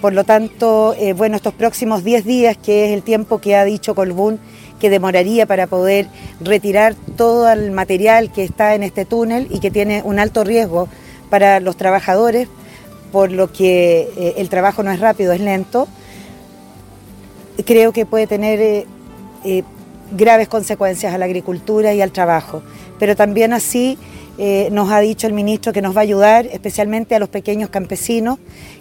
Por 0.00 0.12
lo 0.12 0.24
tanto, 0.24 0.94
eh, 0.98 1.14
bueno, 1.14 1.36
estos 1.36 1.54
próximos 1.54 2.04
10 2.04 2.24
días, 2.24 2.56
que 2.56 2.86
es 2.86 2.92
el 2.92 3.02
tiempo 3.02 3.40
que 3.40 3.56
ha 3.56 3.64
dicho 3.64 3.94
Colbún 3.94 4.38
que 4.80 4.90
demoraría 4.90 5.46
para 5.46 5.66
poder 5.66 6.08
retirar 6.40 6.94
todo 7.16 7.50
el 7.50 7.70
material 7.70 8.32
que 8.32 8.44
está 8.44 8.74
en 8.74 8.82
este 8.82 9.04
túnel 9.04 9.48
y 9.50 9.60
que 9.60 9.70
tiene 9.70 10.02
un 10.04 10.18
alto 10.18 10.44
riesgo 10.44 10.88
para 11.30 11.60
los 11.60 11.76
trabajadores, 11.76 12.48
por 13.12 13.32
lo 13.32 13.52
que 13.52 14.08
eh, 14.16 14.34
el 14.38 14.48
trabajo 14.48 14.82
no 14.82 14.90
es 14.90 15.00
rápido, 15.00 15.32
es 15.32 15.40
lento, 15.40 15.88
creo 17.64 17.92
que 17.92 18.06
puede 18.06 18.26
tener 18.26 18.86
eh, 19.44 19.62
graves 20.12 20.48
consecuencias 20.48 21.14
a 21.14 21.18
la 21.18 21.24
agricultura 21.24 21.94
y 21.94 22.02
al 22.02 22.12
trabajo. 22.12 22.62
Pero 22.98 23.16
también 23.16 23.52
así 23.52 23.98
nos 24.70 24.90
ha 24.90 25.00
dicho 25.00 25.26
el 25.26 25.32
ministro 25.32 25.72
que 25.72 25.80
nos 25.80 25.96
va 25.96 26.00
a 26.00 26.02
ayudar 26.02 26.44
especialmente 26.44 27.14
a 27.14 27.18
los 27.18 27.30
pequeños 27.30 27.70
campesinos 27.70 28.38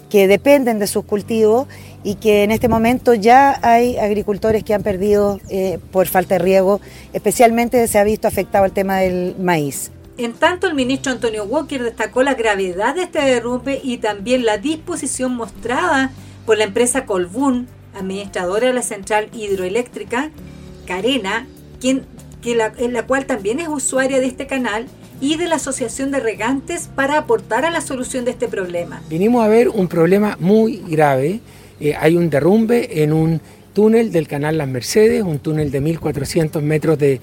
que 0.10 0.28
dependen 0.28 0.80
de 0.80 0.88
sus 0.88 1.06
cultivos 1.06 1.68
y 2.04 2.16
que 2.16 2.44
en 2.44 2.52
este 2.52 2.68
momento 2.68 3.14
ya 3.14 3.60
hay 3.64 3.98
agricultores 3.98 4.64
que 4.64 4.74
han 4.74 4.84
perdido 4.84 5.40
eh, 5.50 5.80
por 5.92 6.08
falta 6.08 6.36
de 6.36 6.40
riego, 6.40 6.80
especialmente 7.14 7.88
se 7.88 7.98
ha 7.98 8.04
visto 8.04 8.28
afectado 8.28 8.66
el 8.66 8.72
tema 8.72 8.98
del 8.98 9.36
maíz. 9.40 9.92
En 10.18 10.34
tanto, 10.34 10.68
el 10.68 10.76
ministro 10.76 11.12
Antonio 11.12 11.44
Walker 11.44 11.84
destacó 11.84 12.24
la 12.24 12.36
gravedad 12.36 12.96
de 12.96 13.04
este 13.04 13.20
derrumbe 13.20 13.82
y 13.84 13.98
también 13.98 14.46
la 14.46 14.58
disposición 14.58 15.36
mostrada 15.36 16.12
por 16.46 16.58
la 16.58 16.64
empresa 16.64 17.06
Colbún, 17.06 17.68
administradora 17.94 18.68
de 18.68 18.74
la 18.74 18.82
central 18.82 19.30
hidroeléctrica 19.34 20.32
Carena, 20.86 21.48
quien, 21.82 22.06
que 22.42 22.56
la, 22.56 22.72
la 22.78 23.06
cual 23.06 23.26
también 23.26 23.60
es 23.60 23.68
usuaria 23.68 24.20
de 24.20 24.28
este 24.28 24.48
canal, 24.48 24.88
y 25.22 25.38
de 25.38 25.48
la 25.48 25.56
Asociación 25.56 26.12
de 26.12 26.20
Regantes 26.20 26.90
para 26.94 27.18
aportar 27.18 27.66
a 27.66 27.72
la 27.72 27.82
solución 27.82 28.26
de 28.26 28.32
este 28.32 28.48
problema. 28.48 29.02
Vinimos 29.10 29.44
a 29.44 29.48
ver 29.48 29.70
un 29.70 29.88
problema 29.88 30.38
muy 30.40 30.84
grave. 30.88 31.40
Eh, 31.80 31.96
hay 32.00 32.16
un 32.16 32.30
derrumbe 32.30 33.04
en 33.04 33.14
un 33.14 33.42
túnel 33.74 34.12
del 34.12 34.28
canal 34.28 34.58
Las 34.58 34.68
Mercedes, 34.68 35.24
un 35.24 35.40
túnel 35.40 35.72
de 35.72 35.82
1.400 35.82 36.62
metros 36.62 36.98
de, 36.98 37.20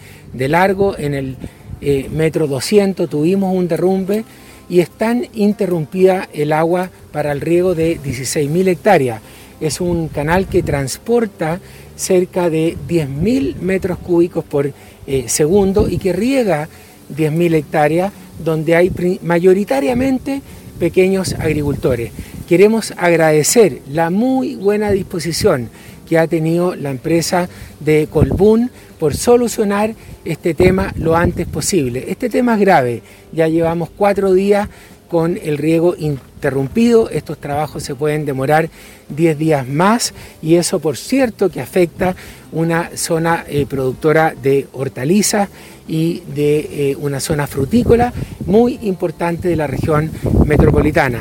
largo. 0.48 0.96
En 0.98 1.14
el 1.14 1.36
eh, 1.80 2.08
metro 2.12 2.46
200 2.46 3.08
tuvimos 3.08 3.54
un 3.54 3.68
derrumbe 3.68 4.24
y 4.68 4.80
están 4.80 5.26
interrumpida 5.34 6.28
el 6.32 6.52
agua 6.52 6.90
para 7.10 7.32
el 7.32 7.40
riego 7.40 7.74
de 7.74 7.98
16.000 8.00 8.68
hectáreas. 8.68 9.20
Es 9.60 9.80
un 9.80 10.08
canal 10.08 10.46
que 10.46 10.62
transporta 10.62 11.60
cerca 11.96 12.50
de 12.50 12.76
10.000 12.88 13.56
metros 13.56 13.98
cúbicos 13.98 14.44
por 14.44 14.72
eh, 15.06 15.24
segundo 15.26 15.88
y 15.88 15.98
que 15.98 16.12
riega 16.12 16.68
10.000 17.16 17.54
hectáreas, 17.54 18.12
donde 18.42 18.76
hay 18.76 18.92
mayoritariamente 19.22 20.42
pequeños 20.78 21.34
agricultores. 21.34 22.12
Queremos 22.48 22.92
agradecer 22.96 23.80
la 23.90 24.10
muy 24.10 24.56
buena 24.56 24.90
disposición 24.90 25.70
que 26.08 26.18
ha 26.18 26.26
tenido 26.26 26.74
la 26.74 26.90
empresa 26.90 27.48
de 27.80 28.08
Colbún 28.10 28.70
por 28.98 29.16
solucionar 29.16 29.94
este 30.24 30.54
tema 30.54 30.92
lo 30.96 31.16
antes 31.16 31.46
posible. 31.46 32.04
Este 32.08 32.28
tema 32.28 32.54
es 32.54 32.60
grave, 32.60 33.02
ya 33.32 33.48
llevamos 33.48 33.90
cuatro 33.96 34.32
días 34.32 34.68
con 35.08 35.38
el 35.42 35.58
riego 35.58 35.94
interrumpido, 35.98 37.10
estos 37.10 37.38
trabajos 37.38 37.82
se 37.82 37.94
pueden 37.94 38.24
demorar 38.24 38.70
10 39.10 39.38
días 39.38 39.68
más 39.68 40.14
y 40.40 40.54
eso 40.54 40.80
por 40.80 40.96
cierto 40.96 41.50
que 41.50 41.60
afecta 41.60 42.16
una 42.50 42.90
zona 42.96 43.44
eh, 43.46 43.66
productora 43.66 44.34
de 44.42 44.68
hortalizas 44.72 45.50
y 45.88 46.20
de 46.34 46.90
eh, 46.90 46.96
una 46.96 47.20
zona 47.20 47.46
frutícola 47.46 48.12
muy 48.46 48.78
importante 48.82 49.48
de 49.48 49.56
la 49.56 49.66
región 49.66 50.10
metropolitana. 50.46 51.20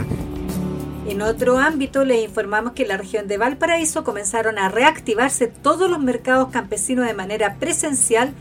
En 1.08 1.22
otro 1.22 1.58
ámbito, 1.58 2.06
les 2.06 2.24
informamos 2.24 2.74
que 2.74 2.84
en 2.84 2.90
la 2.90 2.98
región 2.98 3.28
de 3.28 3.38
Valparaíso 3.38 4.04
comenzaron 4.04 4.58
a 4.58 4.70
reactivarse 4.70 5.48
todos 5.48 5.90
los 5.90 6.00
mercados 6.00 6.50
campesinos 6.52 7.06
de 7.06 7.14
manera 7.14 7.56
presencial, 7.56 8.32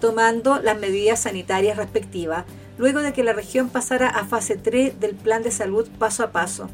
tomando 0.00 0.60
las 0.60 0.78
medidas 0.78 1.20
sanitarias 1.20 1.76
respectivas, 1.76 2.44
luego 2.78 3.00
de 3.00 3.12
que 3.12 3.24
la 3.24 3.32
región 3.32 3.68
pasara 3.68 4.08
a 4.08 4.24
fase 4.24 4.56
3 4.56 5.00
del 5.00 5.16
plan 5.16 5.42
de 5.42 5.50
salud 5.50 5.88
paso 5.98 6.22
a 6.22 6.30
paso. 6.30 6.70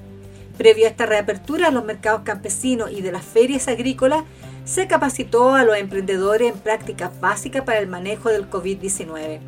Previo 0.59 0.87
a 0.87 0.91
esta 0.91 1.07
reapertura, 1.07 1.71
los 1.71 1.85
mercados 1.85 2.23
campesinos 2.23 2.91
y 2.91 3.01
de 3.01 3.13
las 3.13 3.25
ferias 3.25 3.67
agrícolas 3.69 4.25
se 4.67 4.89
capacitó 4.89 5.55
a 5.55 5.65
los 5.65 5.79
emprendedores 5.79 6.53
en 6.53 6.59
prácticas 6.59 7.19
básicas 7.21 7.63
para 7.63 7.79
el 7.79 7.87
manejo 7.87 8.29
del 8.29 8.51
COVID-19. 8.51 9.39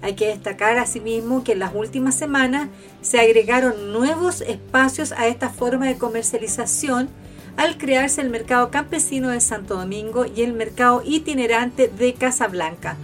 Hay 0.00 0.14
que 0.14 0.28
destacar 0.28 0.78
asimismo 0.78 1.44
que 1.44 1.52
en 1.52 1.58
las 1.58 1.74
últimas 1.74 2.14
semanas 2.14 2.68
se 3.02 3.20
agregaron 3.20 3.92
nuevos 3.92 4.40
espacios 4.40 5.12
a 5.12 5.26
esta 5.26 5.50
forma 5.50 5.86
de 5.88 5.98
comercialización 5.98 7.10
al 7.56 7.76
crearse 7.76 8.20
el 8.20 8.30
mercado 8.30 8.70
campesino 8.70 9.28
de 9.28 9.40
Santo 9.40 9.74
Domingo 9.76 10.24
y 10.24 10.42
el 10.42 10.52
mercado 10.52 11.02
itinerante 11.04 11.88
de 11.88 12.14
Casablanca. 12.14 12.96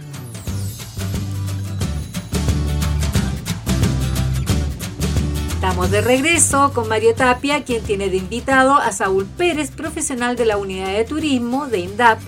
Estamos 5.67 5.91
de 5.91 5.99
regreso 5.99 6.71
con 6.73 6.87
Mario 6.87 7.13
Tapia, 7.13 7.65
quien 7.65 7.83
tiene 7.83 8.09
de 8.09 8.15
invitado 8.15 8.75
a 8.75 8.93
Saúl 8.93 9.25
Pérez, 9.25 9.69
profesional 9.69 10.37
de 10.37 10.45
la 10.45 10.55
unidad 10.55 10.93
de 10.93 11.03
turismo 11.03 11.67
de 11.67 11.79
INDAP, 11.79 12.21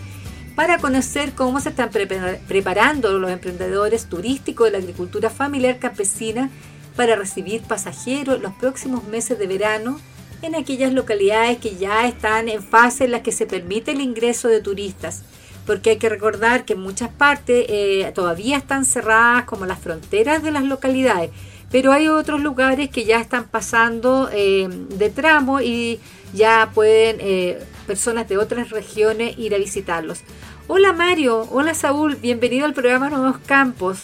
para 0.58 0.78
conocer 0.78 1.32
cómo 1.32 1.62
se 1.62 1.70
están 1.70 1.90
preparando 1.90 3.18
los 3.18 3.32
emprendedores 3.32 4.08
turísticos 4.10 4.66
de 4.66 4.72
la 4.72 4.78
agricultura 4.80 5.30
familiar 5.30 5.80
campesina 5.80 6.50
para 6.98 7.16
recibir 7.16 7.62
pasajeros 7.62 8.42
los 8.42 8.52
próximos 8.56 9.06
meses 9.06 9.40
de 9.40 9.48
verano 9.48 10.02
en 10.42 10.56
aquellas 10.56 10.92
localidades 10.92 11.60
que 11.60 11.78
ya 11.78 12.06
están 12.08 12.50
en 12.50 12.62
fase 12.62 13.06
en 13.06 13.12
las 13.12 13.22
que 13.22 13.32
se 13.32 13.46
permite 13.46 13.92
el 13.92 14.02
ingreso 14.02 14.50
de 14.50 14.60
turistas. 14.60 15.24
Porque 15.66 15.92
hay 15.92 15.98
que 15.98 16.10
recordar 16.10 16.66
que 16.66 16.74
en 16.74 16.82
muchas 16.82 17.10
partes 17.10 17.68
eh, 17.70 18.12
todavía 18.14 18.58
están 18.58 18.84
cerradas 18.84 19.46
como 19.46 19.66
las 19.66 19.80
fronteras 19.80 20.44
de 20.44 20.52
las 20.52 20.64
localidades, 20.66 21.30
pero 21.72 21.92
hay 21.92 22.08
otros 22.08 22.42
lugares 22.42 22.90
que 22.90 23.06
ya 23.06 23.20
están 23.20 23.46
pasando 23.46 24.30
eh, 24.32 24.68
de 24.90 25.10
tramo 25.10 25.62
y 25.62 26.00
ya 26.34 26.72
pueden 26.74 27.18
eh, 27.20 27.60
personas 27.88 28.28
de 28.28 28.38
otras 28.38 28.70
regiones 28.70 29.38
ir 29.38 29.54
a 29.56 29.58
visitarlos. 29.58 30.22
Hola 30.68 30.94
Mario, 30.94 31.48
hola 31.52 31.74
Saúl, 31.74 32.16
bienvenido 32.16 32.66
al 32.66 32.74
programa 32.74 33.10
Nuevos 33.10 33.38
Campos. 33.46 34.04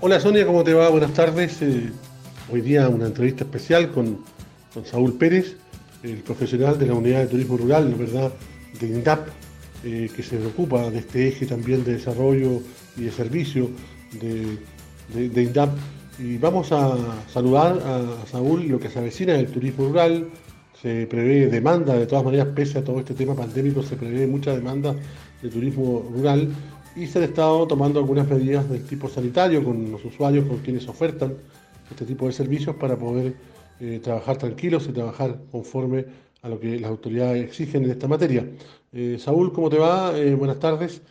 Hola 0.00 0.20
Sonia, 0.20 0.44
¿cómo 0.46 0.64
te 0.64 0.74
va? 0.74 0.88
Buenas 0.88 1.12
tardes. 1.14 1.60
hoy 2.50 2.60
día 2.60 2.88
una 2.88 3.06
entrevista 3.06 3.44
especial 3.44 3.90
con 3.92 4.18
con 4.74 4.84
Saúl 4.84 5.14
Pérez, 5.14 5.56
el 6.02 6.16
profesional 6.16 6.78
de 6.78 6.86
la 6.86 6.94
Unidad 6.94 7.20
de 7.20 7.26
Turismo 7.28 7.56
Rural, 7.56 7.94
¿verdad? 7.94 8.32
de 8.78 8.88
INDAP, 8.88 9.28
eh, 9.84 10.10
que 10.14 10.22
se 10.22 10.36
preocupa 10.36 10.90
de 10.90 10.98
este 10.98 11.28
eje 11.28 11.46
también 11.46 11.84
de 11.84 11.92
desarrollo 11.92 12.60
y 12.96 13.02
de 13.02 13.12
servicio 13.12 13.70
de, 14.20 15.42
INDAP. 15.42 15.70
Y 16.18 16.38
vamos 16.38 16.70
a 16.70 16.96
saludar 17.28 17.78
a 17.84 18.26
Saúl 18.26 18.68
lo 18.68 18.78
que 18.78 18.88
se 18.88 19.00
avecina 19.00 19.32
del 19.32 19.48
turismo 19.48 19.88
rural. 19.88 20.28
Se 20.80 21.06
prevé 21.06 21.48
demanda, 21.48 21.94
de 21.94 22.06
todas 22.06 22.24
maneras, 22.24 22.48
pese 22.54 22.78
a 22.78 22.84
todo 22.84 23.00
este 23.00 23.14
tema 23.14 23.34
pandémico, 23.34 23.82
se 23.82 23.96
prevé 23.96 24.26
mucha 24.26 24.54
demanda 24.54 24.94
de 25.42 25.48
turismo 25.48 26.08
rural 26.14 26.48
y 26.94 27.06
se 27.06 27.18
han 27.18 27.24
estado 27.24 27.66
tomando 27.66 27.98
algunas 27.98 28.28
medidas 28.28 28.68
del 28.70 28.84
tipo 28.84 29.08
sanitario 29.08 29.64
con 29.64 29.90
los 29.90 30.04
usuarios, 30.04 30.46
con 30.46 30.58
quienes 30.58 30.86
ofertan 30.88 31.34
este 31.90 32.04
tipo 32.04 32.26
de 32.26 32.32
servicios 32.32 32.76
para 32.76 32.96
poder 32.96 33.34
eh, 33.80 34.00
trabajar 34.02 34.36
tranquilos 34.36 34.86
y 34.88 34.92
trabajar 34.92 35.40
conforme 35.50 36.06
a 36.42 36.48
lo 36.48 36.60
que 36.60 36.78
las 36.78 36.90
autoridades 36.90 37.44
exigen 37.44 37.84
en 37.84 37.90
esta 37.90 38.06
materia. 38.06 38.46
Eh, 38.92 39.16
Saúl, 39.18 39.52
¿cómo 39.52 39.68
te 39.68 39.78
va? 39.78 40.16
Eh, 40.16 40.34
buenas 40.34 40.60
tardes. 40.60 41.02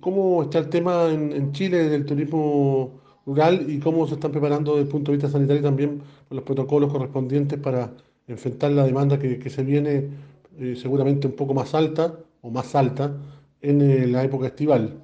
¿Cómo 0.00 0.44
está 0.44 0.60
el 0.60 0.68
tema 0.68 1.10
en, 1.10 1.52
Chile 1.52 1.88
del 1.88 2.06
turismo 2.06 3.00
rural 3.26 3.70
y 3.70 3.78
cómo 3.78 4.06
se 4.06 4.14
están 4.14 4.32
preparando 4.32 4.72
desde 4.72 4.84
el 4.84 4.88
punto 4.88 5.12
de 5.12 5.18
vista 5.18 5.30
sanitario 5.30 5.62
también 5.62 6.02
los 6.30 6.42
protocolos 6.44 6.92
correspondientes 6.92 7.58
para 7.58 7.92
enfrentar 8.26 8.72
la 8.72 8.84
demanda 8.84 9.18
que, 9.18 9.50
se 9.50 9.62
viene 9.62 10.08
seguramente 10.76 11.26
un 11.26 11.34
poco 11.34 11.54
más 11.54 11.74
alta 11.74 12.18
o 12.42 12.50
más 12.50 12.74
alta 12.74 13.16
en 13.60 14.12
la 14.12 14.24
época 14.24 14.48
estival? 14.48 15.00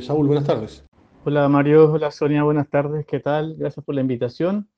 Saúl, 0.00 0.26
buenas 0.26 0.44
tardes. 0.44 0.84
Hola 1.24 1.48
Mario, 1.48 1.92
hola 1.92 2.10
Sonia, 2.10 2.42
buenas 2.42 2.68
tardes, 2.68 3.06
¿qué 3.06 3.20
tal? 3.20 3.54
Gracias 3.56 3.84
por 3.84 3.94
la 3.94 4.00
invitación. 4.00 4.68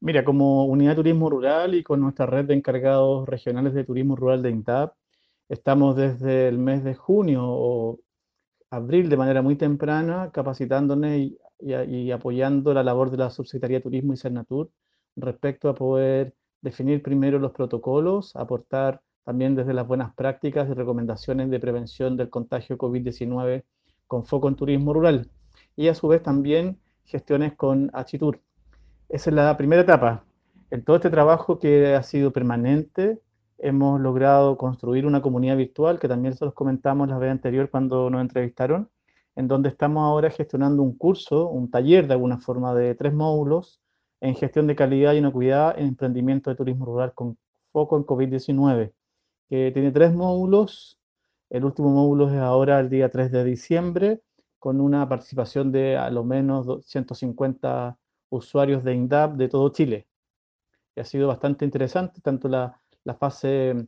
Mira, 0.00 0.22
como 0.22 0.66
unidad 0.66 0.90
de 0.90 0.96
turismo 0.96 1.30
rural 1.30 1.74
y 1.74 1.82
con 1.82 1.98
nuestra 2.00 2.26
red 2.26 2.44
de 2.44 2.52
encargados 2.52 3.26
regionales 3.26 3.72
de 3.72 3.84
turismo 3.84 4.14
rural 4.14 4.42
de 4.42 4.50
INTAP, 4.50 4.92
estamos 5.48 5.96
desde 5.96 6.48
el 6.48 6.58
mes 6.58 6.84
de 6.84 6.94
junio 6.94 7.40
o 7.42 8.00
abril 8.68 9.08
de 9.08 9.16
manera 9.16 9.40
muy 9.40 9.56
temprana 9.56 10.30
capacitándonos 10.30 11.10
y, 11.10 11.38
apoyando 12.12 12.74
la 12.74 12.82
labor 12.82 13.10
de 13.10 13.16
la 13.18 13.30
Subsecretaría 13.30 13.78
de 13.78 13.82
Turismo 13.82 14.12
y 14.12 14.16
Cernatur 14.16 14.70
respecto 15.16 15.68
a 15.68 15.74
poder 15.74 16.34
definir 16.60 17.02
primero 17.02 17.38
los 17.38 17.52
protocolos, 17.52 18.34
aportar 18.36 19.00
también 19.24 19.54
desde 19.54 19.74
las 19.74 19.86
buenas 19.86 20.14
prácticas 20.14 20.68
y 20.68 20.74
recomendaciones 20.74 21.50
de 21.50 21.60
prevención 21.60 22.16
del 22.16 22.30
contagio 22.30 22.76
COVID-19 22.76 23.64
con 24.06 24.24
foco 24.24 24.48
en 24.48 24.56
turismo 24.56 24.92
rural 24.92 25.30
y 25.76 25.88
a 25.88 25.94
su 25.94 26.08
vez 26.08 26.22
también 26.22 26.78
gestiones 27.04 27.54
con 27.54 27.90
Achitur, 27.92 28.40
esa 29.08 29.30
es 29.30 29.36
la 29.36 29.56
primera 29.56 29.82
etapa. 29.82 30.24
En 30.70 30.82
todo 30.82 30.96
este 30.96 31.10
trabajo 31.10 31.58
que 31.58 31.94
ha 31.94 32.02
sido 32.02 32.32
permanente, 32.32 33.20
hemos 33.58 34.00
logrado 34.00 34.56
construir 34.56 35.06
una 35.06 35.22
comunidad 35.22 35.56
virtual, 35.56 36.00
que 36.00 36.08
también 36.08 36.34
se 36.34 36.44
los 36.44 36.54
comentamos 36.54 37.08
la 37.08 37.18
vez 37.18 37.30
anterior 37.30 37.70
cuando 37.70 38.10
nos 38.10 38.20
entrevistaron, 38.22 38.88
en 39.36 39.48
donde 39.48 39.68
estamos 39.68 40.02
ahora 40.02 40.30
gestionando 40.30 40.82
un 40.82 40.96
curso, 40.96 41.48
un 41.48 41.70
taller 41.70 42.06
de 42.06 42.14
alguna 42.14 42.38
forma 42.38 42.74
de 42.74 42.94
tres 42.94 43.12
módulos 43.12 43.80
en 44.20 44.34
gestión 44.36 44.66
de 44.66 44.76
calidad 44.76 45.12
y 45.14 45.18
inocuidad 45.18 45.78
en 45.78 45.88
emprendimiento 45.88 46.50
de 46.50 46.56
turismo 46.56 46.86
rural 46.86 47.12
con 47.14 47.36
foco 47.72 47.96
en 47.96 48.04
COVID-19, 48.04 48.92
que 49.48 49.70
tiene 49.72 49.92
tres 49.92 50.14
módulos. 50.14 50.98
El 51.50 51.64
último 51.64 51.90
módulo 51.90 52.28
es 52.30 52.36
ahora 52.40 52.80
el 52.80 52.88
día 52.88 53.10
3 53.10 53.30
de 53.30 53.44
diciembre, 53.44 54.22
con 54.58 54.80
una 54.80 55.06
participación 55.08 55.72
de 55.72 55.96
a 55.96 56.08
lo 56.10 56.24
menos 56.24 56.86
150 56.86 57.98
usuarios 58.30 58.82
de 58.82 58.94
INDAP 58.94 59.34
de 59.36 59.48
todo 59.48 59.68
Chile. 59.70 60.06
Y 60.96 61.00
ha 61.00 61.04
sido 61.04 61.28
bastante 61.28 61.64
interesante, 61.64 62.20
tanto 62.22 62.48
la, 62.48 62.80
fase 63.18 63.86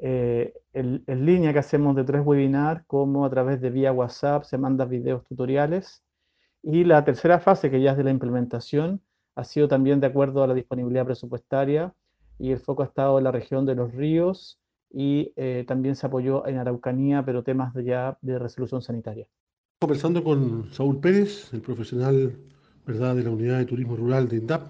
eh, 0.00 0.54
en, 0.72 1.02
línea 1.06 1.52
que 1.52 1.58
hacemos 1.58 1.94
de 1.96 2.04
tres 2.04 2.22
webinars, 2.24 2.84
como 2.86 3.24
a 3.24 3.30
través 3.30 3.60
de 3.60 3.70
vía 3.70 3.92
WhatsApp 3.92 4.44
se 4.44 4.58
mandan 4.58 4.88
videos 4.88 5.24
tutoriales. 5.24 6.02
Y 6.62 6.84
la 6.84 7.04
tercera 7.04 7.40
fase, 7.40 7.70
que 7.70 7.80
ya 7.80 7.92
es 7.92 7.96
de 7.96 8.04
la 8.04 8.10
implementación, 8.10 9.00
ha 9.36 9.44
sido 9.44 9.68
también 9.68 10.00
de 10.00 10.06
acuerdo 10.06 10.42
a 10.42 10.46
la 10.46 10.54
disponibilidad 10.54 11.04
presupuestaria 11.04 11.94
y 12.38 12.52
el 12.52 12.58
foco 12.58 12.82
ha 12.82 12.86
estado 12.86 13.18
en 13.18 13.24
la 13.24 13.32
región 13.32 13.66
de 13.66 13.74
los 13.74 13.92
ríos 13.92 14.58
y 14.90 15.32
eh, 15.36 15.64
también 15.66 15.96
se 15.96 16.06
apoyó 16.06 16.46
en 16.46 16.58
Araucanía, 16.58 17.24
pero 17.24 17.42
temas 17.42 17.74
ya 17.84 18.16
de 18.22 18.38
resolución 18.38 18.80
sanitaria. 18.80 19.26
Conversando 19.80 20.22
con 20.22 20.72
Saúl 20.72 21.00
Pérez, 21.00 21.52
el 21.52 21.60
profesional 21.60 22.36
¿verdad? 22.86 23.16
de 23.16 23.24
la 23.24 23.30
unidad 23.30 23.58
de 23.58 23.64
turismo 23.66 23.96
rural 23.96 24.28
de 24.28 24.36
INDAP, 24.36 24.68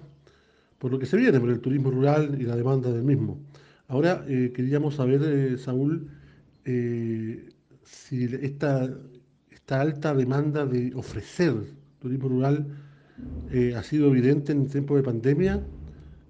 por 0.79 0.91
lo 0.91 0.99
que 0.99 1.05
se 1.05 1.17
viene 1.17 1.39
por 1.39 1.49
el 1.49 1.61
turismo 1.61 1.91
rural 1.91 2.39
y 2.39 2.43
la 2.43 2.55
demanda 2.55 2.91
del 2.91 3.03
mismo. 3.03 3.39
Ahora 3.87 4.25
eh, 4.27 4.51
queríamos 4.55 4.95
saber, 4.95 5.21
eh, 5.23 5.57
Saúl, 5.57 6.09
eh, 6.65 7.49
si 7.83 8.25
esta, 8.41 8.89
alta 9.69 10.13
demanda 10.13 10.65
de 10.65 10.93
ofrecer 10.95 11.53
turismo 11.99 12.29
rural 12.29 12.67
ha 13.75 13.81
sido 13.81 14.07
evidente 14.09 14.51
en 14.51 14.67
tiempo 14.67 14.95
de 14.95 15.01
pandemia, 15.01 15.63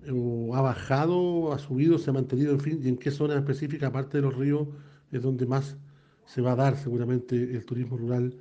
o 0.10 0.56
ha 0.56 0.62
bajado, 0.62 1.52
ha 1.52 1.60
subido, 1.60 1.98
se 1.98 2.12
ha 2.12 2.14
mantenido, 2.14 2.54
en 2.54 2.60
fin, 2.60 2.80
y 2.82 2.88
en 2.88 2.98
qué 2.98 3.12
zona 3.12 3.36
específica, 3.36 3.88
aparte 3.88 4.18
de 4.18 4.24
los 4.24 4.36
ríos, 4.36 4.68
es 5.12 5.22
donde 5.22 5.46
más 5.46 5.78
se 6.26 6.42
va 6.42 6.54
a 6.54 6.56
dar 6.56 6.78
seguramente 6.78 7.36
el 7.36 7.66
turismo 7.66 7.98
rural 7.98 8.36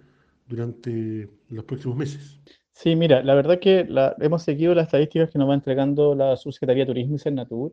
durante 0.47 1.29
los 1.49 1.65
próximos 1.65 1.97
meses. 1.97 2.39
Sí, 2.73 2.95
mira, 2.95 3.23
la 3.23 3.35
verdad 3.35 3.59
que 3.61 3.89
hemos 4.21 4.43
seguido 4.43 4.75
las 4.75 4.87
estadísticas 4.87 5.31
que 5.31 5.39
nos 5.39 5.49
va 5.49 5.55
entregando 5.55 6.15
la 6.15 6.37
Subsecretaría 6.37 6.83
de 6.85 6.89
Turismo 6.89 7.17
y 7.17 7.19
Cernatur, 7.19 7.73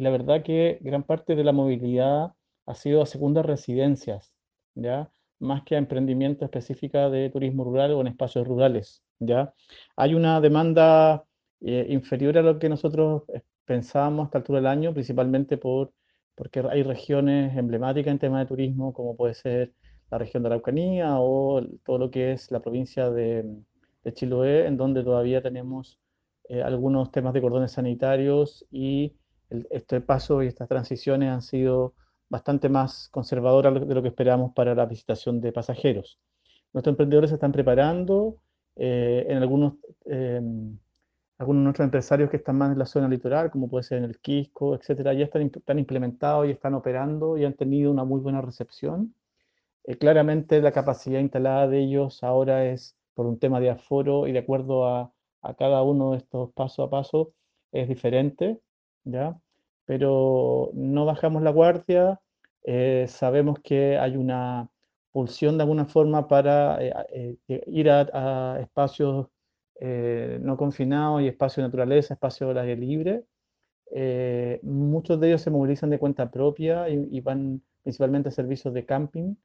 y 0.00 0.02
la 0.02 0.10
verdad 0.10 0.42
que 0.42 0.78
gran 0.80 1.02
parte 1.04 1.36
de 1.36 1.44
la 1.44 1.52
movilidad 1.52 2.32
ha 2.66 2.74
sido 2.74 3.02
a 3.02 3.06
segundas 3.06 3.44
residencias, 3.46 4.34
¿ya? 4.74 5.12
Más 5.38 5.62
que 5.64 5.74
a 5.74 5.78
emprendimiento 5.78 6.44
específica 6.44 7.10
de 7.10 7.30
turismo 7.30 7.64
rural 7.64 7.92
o 7.92 8.00
en 8.00 8.08
espacios 8.08 8.46
rurales, 8.46 9.02
¿ya? 9.18 9.54
Hay 9.96 10.14
una 10.14 10.40
demanda 10.40 11.24
eh, 11.60 11.86
inferior 11.90 12.38
a 12.38 12.42
lo 12.42 12.58
que 12.58 12.68
nosotros 12.68 13.24
eh, 13.34 13.42
pensábamos 13.66 14.24
a 14.24 14.26
esta 14.26 14.38
altura 14.38 14.60
del 14.60 14.66
año, 14.68 14.94
principalmente 14.94 15.58
por, 15.58 15.92
porque 16.34 16.60
hay 16.70 16.82
regiones 16.82 17.56
emblemáticas 17.56 18.12
en 18.12 18.18
tema 18.18 18.40
de 18.40 18.46
turismo, 18.46 18.92
como 18.94 19.16
puede 19.16 19.34
ser 19.34 19.74
la 20.10 20.18
región 20.18 20.42
de 20.42 20.48
Araucanía 20.48 21.20
o 21.20 21.62
todo 21.84 21.98
lo 21.98 22.10
que 22.10 22.32
es 22.32 22.50
la 22.50 22.60
provincia 22.60 23.10
de 23.10 23.44
de 24.04 24.14
Chiloé, 24.14 24.66
en 24.66 24.76
donde 24.76 25.02
todavía 25.02 25.42
tenemos 25.42 25.98
eh, 26.48 26.62
algunos 26.62 27.10
temas 27.12 27.32
de 27.34 27.40
cordones 27.40 27.72
sanitarios 27.72 28.66
y 28.70 29.14
este 29.70 30.00
paso 30.00 30.42
y 30.42 30.46
estas 30.46 30.68
transiciones 30.68 31.30
han 31.30 31.42
sido 31.42 31.94
bastante 32.28 32.68
más 32.68 33.08
conservadoras 33.10 33.86
de 33.86 33.94
lo 33.94 34.02
que 34.02 34.08
esperamos 34.08 34.52
para 34.54 34.74
la 34.74 34.86
visitación 34.86 35.40
de 35.40 35.52
pasajeros. 35.52 36.18
Nuestros 36.72 36.92
emprendedores 36.92 37.30
se 37.30 37.34
están 37.34 37.52
preparando, 37.52 38.36
eh, 38.76 39.26
en 39.28 39.38
algunos, 39.38 39.74
em, 40.06 40.78
algunos 41.38 41.60
de 41.60 41.64
nuestros 41.64 41.84
empresarios 41.84 42.30
que 42.30 42.36
están 42.36 42.58
más 42.58 42.72
en 42.72 42.78
la 42.78 42.86
zona 42.86 43.08
litoral, 43.08 43.50
como 43.50 43.68
puede 43.68 43.84
ser 43.84 43.98
en 43.98 44.04
el 44.04 44.20
Quisco, 44.20 44.74
etcétera, 44.74 45.12
ya 45.14 45.24
están, 45.24 45.42
están 45.42 45.78
implementados 45.78 46.46
y 46.46 46.50
están 46.50 46.74
operando 46.74 47.36
y 47.36 47.44
han 47.44 47.54
tenido 47.54 47.90
una 47.90 48.04
muy 48.04 48.20
buena 48.20 48.40
recepción. 48.40 49.14
Eh, 49.84 49.96
claramente 49.96 50.60
la 50.62 50.72
capacidad 50.72 51.20
instalada 51.20 51.66
de 51.68 51.80
ellos 51.80 52.22
ahora 52.22 52.66
es 52.66 52.96
por 53.14 53.26
un 53.26 53.38
tema 53.38 53.60
de 53.60 53.70
aforo 53.70 54.26
y 54.26 54.32
de 54.32 54.38
acuerdo 54.40 54.86
a, 54.86 55.12
cada 55.58 55.82
uno 55.82 56.12
de 56.12 56.18
estos 56.18 56.52
paso 56.52 56.82
a 56.82 56.90
paso 56.90 57.32
es 57.72 57.88
diferente, 57.88 58.60
¿ya? 59.04 59.38
Pero 59.84 60.70
no 60.74 61.04
bajamos 61.04 61.42
la 61.42 61.50
guardia, 61.50 62.20
eh, 62.64 63.06
sabemos 63.08 63.58
que 63.60 63.98
hay 63.98 64.16
una 64.16 64.68
pulsión 65.12 65.56
de 65.56 65.62
alguna 65.62 65.86
forma 65.86 66.28
para 66.28 66.78
eh, 66.80 67.36
eh, 67.48 67.64
ir 67.66 67.90
a, 67.90 68.60
espacios 68.60 69.28
no 70.42 70.58
confinados 70.58 71.22
y 71.22 71.28
espacios 71.28 71.62
de 71.64 71.68
naturaleza, 71.68 72.12
espacios 72.12 72.54
de 72.54 72.60
aire 72.60 72.76
libre. 72.76 73.24
muchos 74.62 75.18
de 75.18 75.28
ellos 75.28 75.40
se 75.40 75.50
movilizan 75.50 75.88
de 75.88 75.98
cuenta 75.98 76.30
propia 76.30 76.90
y, 76.90 77.08
y 77.10 77.20
van 77.22 77.62
principalmente 77.82 78.28
a 78.28 78.32
servicios 78.32 78.74
de 78.74 78.84
camping 78.84 79.36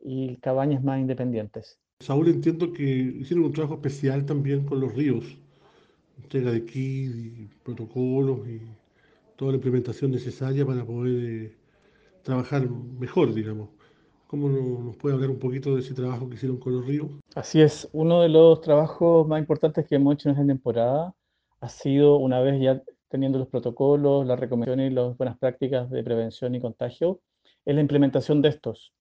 y 0.00 0.36
cabañas 0.36 0.84
más 0.84 1.00
independientes. 1.00 1.80
Saúl, 1.98 2.28
entiendo 2.28 2.72
que 2.72 2.84
hicieron 2.84 3.46
un 3.46 3.52
trabajo 3.52 3.74
especial 3.74 4.24
también 4.24 4.64
con 4.64 4.78
los 4.78 4.94
ríos, 4.94 5.24
entrega 6.22 6.52
de 6.52 6.64
kits 6.64 7.16
y 7.16 7.48
protocolos 7.64 8.46
y 8.48 8.60
toda 9.40 9.52
la 9.52 9.56
implementación 9.56 10.10
necesaria 10.10 10.66
para 10.66 10.84
poder 10.84 11.24
eh, 11.24 11.56
trabajar 12.22 12.68
mejor, 12.68 13.32
digamos. 13.32 13.70
¿Cómo 14.26 14.50
nos 14.50 14.98
puede 14.98 15.14
hablar 15.14 15.30
un 15.30 15.38
poquito 15.38 15.74
de 15.74 15.80
ese 15.80 15.94
trabajo 15.94 16.28
que 16.28 16.34
hicieron 16.34 16.58
con 16.58 16.74
los 16.74 16.86
ríos? 16.86 17.08
Así 17.34 17.62
es, 17.62 17.88
uno 17.94 18.20
de 18.20 18.28
los 18.28 18.60
trabajos 18.60 19.26
más 19.26 19.40
importantes 19.40 19.86
que 19.88 19.94
hemos 19.94 20.12
hecho 20.12 20.28
en 20.28 20.34
esta 20.34 20.46
temporada 20.46 21.14
ha 21.58 21.68
sido, 21.70 22.18
una 22.18 22.40
vez 22.40 22.60
ya 22.60 22.82
teniendo 23.08 23.38
los 23.38 23.48
protocolos, 23.48 24.26
las 24.26 24.38
recomendaciones 24.38 24.92
y 24.92 24.94
las 24.94 25.16
buenas 25.16 25.38
prácticas 25.38 25.88
de 25.88 26.04
prevención 26.04 26.54
y 26.54 26.60
contagio, 26.60 27.22
es 27.64 27.74
la 27.74 27.80
implementación 27.80 28.42
de 28.42 28.50
estos. 28.50 28.92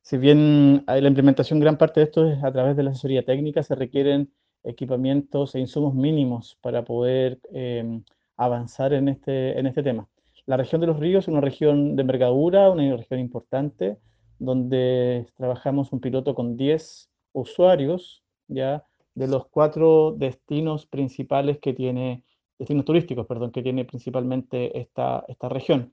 Si 0.00 0.16
bien 0.16 0.84
la 0.86 1.08
implementación, 1.08 1.58
gran 1.58 1.76
parte 1.76 1.98
de 1.98 2.04
esto 2.04 2.24
es 2.24 2.44
a 2.44 2.52
través 2.52 2.76
de 2.76 2.84
la 2.84 2.90
asesoría 2.90 3.24
técnica, 3.24 3.64
se 3.64 3.74
requieren 3.74 4.32
equipamientos 4.62 5.56
e 5.56 5.58
insumos 5.58 5.92
mínimos 5.96 6.56
para 6.60 6.84
poder 6.84 7.40
em, 7.52 8.04
avanzar 8.38 8.94
en 8.94 9.08
este, 9.08 9.58
en 9.58 9.66
este 9.66 9.82
tema. 9.82 10.08
La 10.46 10.56
región 10.56 10.80
de 10.80 10.86
los 10.86 10.98
ríos 10.98 11.24
es 11.24 11.28
una 11.28 11.42
región 11.42 11.94
de 11.94 12.00
envergadura, 12.00 12.70
una 12.70 12.96
región 12.96 13.20
importante, 13.20 13.98
donde 14.38 15.26
trabajamos 15.36 15.92
un 15.92 16.00
piloto 16.00 16.34
con 16.34 16.56
10 16.56 17.10
usuarios, 17.32 18.22
ya 18.46 18.84
de 19.14 19.26
los 19.26 19.46
cuatro 19.48 20.14
destinos 20.16 20.86
principales 20.86 21.58
que 21.58 21.74
tiene, 21.74 22.24
destinos 22.58 22.84
turísticos, 22.84 23.26
perdón, 23.26 23.50
que 23.50 23.62
tiene 23.62 23.84
principalmente 23.84 24.78
esta, 24.80 25.24
esta 25.28 25.48
región. 25.48 25.92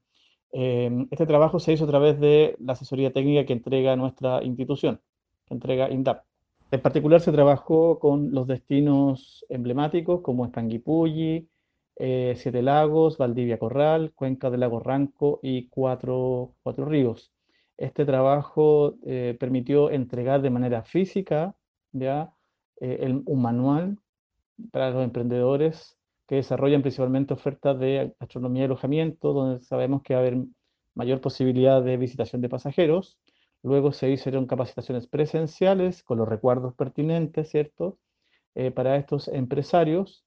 Eh, 0.54 1.08
este 1.12 1.26
trabajo 1.26 1.60
se 1.60 1.74
hizo 1.74 1.84
a 1.84 1.88
través 1.88 2.20
de 2.20 2.56
la 2.60 2.74
asesoría 2.74 3.12
técnica 3.12 3.46
que 3.46 3.54
entrega 3.54 3.96
nuestra 3.96 4.44
institución, 4.44 5.02
que 5.48 5.54
entrega 5.54 5.92
INDAP. 5.92 6.24
En 6.72 6.82
particular 6.82 7.20
se 7.20 7.32
trabajó 7.32 8.00
con 8.00 8.32
los 8.32 8.48
destinos 8.48 9.46
emblemáticos 9.50 10.22
como 10.22 10.46
Espanguipulli, 10.46 11.50
eh, 11.98 12.36
Siete 12.38 12.62
Lagos, 12.62 13.18
Valdivia 13.18 13.58
Corral, 13.58 14.12
Cuenca 14.14 14.50
del 14.50 14.62
Lago 14.62 14.80
Ranco 14.80 15.40
y 15.42 15.68
Cuatro, 15.70 16.54
Cuatro 16.64 16.86
Ríos. 16.86 17.32
Este 17.78 18.06
trabajo 18.06 18.96
eh, 19.06 19.36
permitió 19.40 19.90
entregar 19.90 20.42
de 20.42 20.50
manera 20.50 20.84
física 20.84 21.56
ya, 21.92 22.34
eh, 22.82 23.22
un 23.26 23.42
manual 23.42 23.98
para 24.72 24.92
los 24.92 25.04
emprendedores 25.04 25.98
que 26.28 26.36
desarrollan 26.36 26.82
principalmente 26.82 27.34
ofertas 27.34 27.80
de 27.80 28.14
astronomía 28.20 28.64
y 28.64 28.66
alojamiento, 28.66 29.34
donde 29.34 29.64
sabemos 29.64 30.02
que 30.04 30.14
va 30.14 30.20
a 30.22 30.24
haber 30.24 30.38
mayor 30.96 31.22
posibilidad 31.22 31.82
de 31.84 31.98
visitación 31.98 32.42
de 32.42 32.50
pasajeros. 32.50 33.20
Luego 33.64 33.92
se 33.94 34.10
hicieron 34.10 34.48
capacitaciones 34.48 35.08
presenciales 35.08 36.04
con 36.04 36.18
los 36.18 36.28
recuerdos 36.28 36.74
pertinentes, 36.76 37.50
¿cierto? 37.50 37.98
Para 38.74 38.96
estos 38.96 39.28
empresarios, 39.28 40.26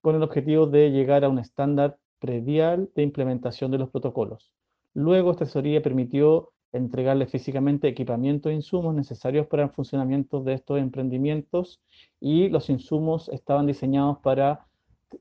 con 0.00 0.16
el 0.16 0.22
objetivo 0.22 0.66
de 0.66 0.90
llegar 0.90 1.24
a 1.24 1.28
un 1.28 1.38
estándar 1.38 1.98
predial 2.18 2.90
de 2.94 3.02
implementación 3.02 3.70
de 3.70 3.78
los 3.78 3.90
protocolos. 3.90 4.52
Luego, 4.94 5.30
esta 5.30 5.44
asesoría 5.44 5.82
permitió 5.82 6.52
entregarle 6.72 7.26
físicamente 7.26 7.88
equipamiento 7.88 8.48
e 8.48 8.54
insumos 8.54 8.94
necesarios 8.94 9.46
para 9.46 9.64
el 9.64 9.70
funcionamiento 9.70 10.42
de 10.42 10.54
estos 10.54 10.78
emprendimientos 10.78 11.80
y 12.20 12.48
los 12.48 12.70
insumos 12.70 13.28
estaban 13.30 13.66
diseñados 13.66 14.18
para 14.18 14.66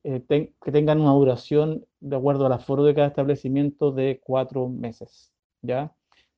eh, 0.04 0.22
que 0.30 0.72
tengan 0.72 1.02
una 1.02 1.12
duración 1.12 1.86
de 2.00 2.16
acuerdo 2.16 2.46
al 2.46 2.54
aforo 2.54 2.84
de 2.84 2.94
cada 2.94 3.08
establecimiento 3.08 3.92
de 3.92 4.22
cuatro 4.24 4.70
meses. 4.70 5.34
¿ya? 5.62 5.94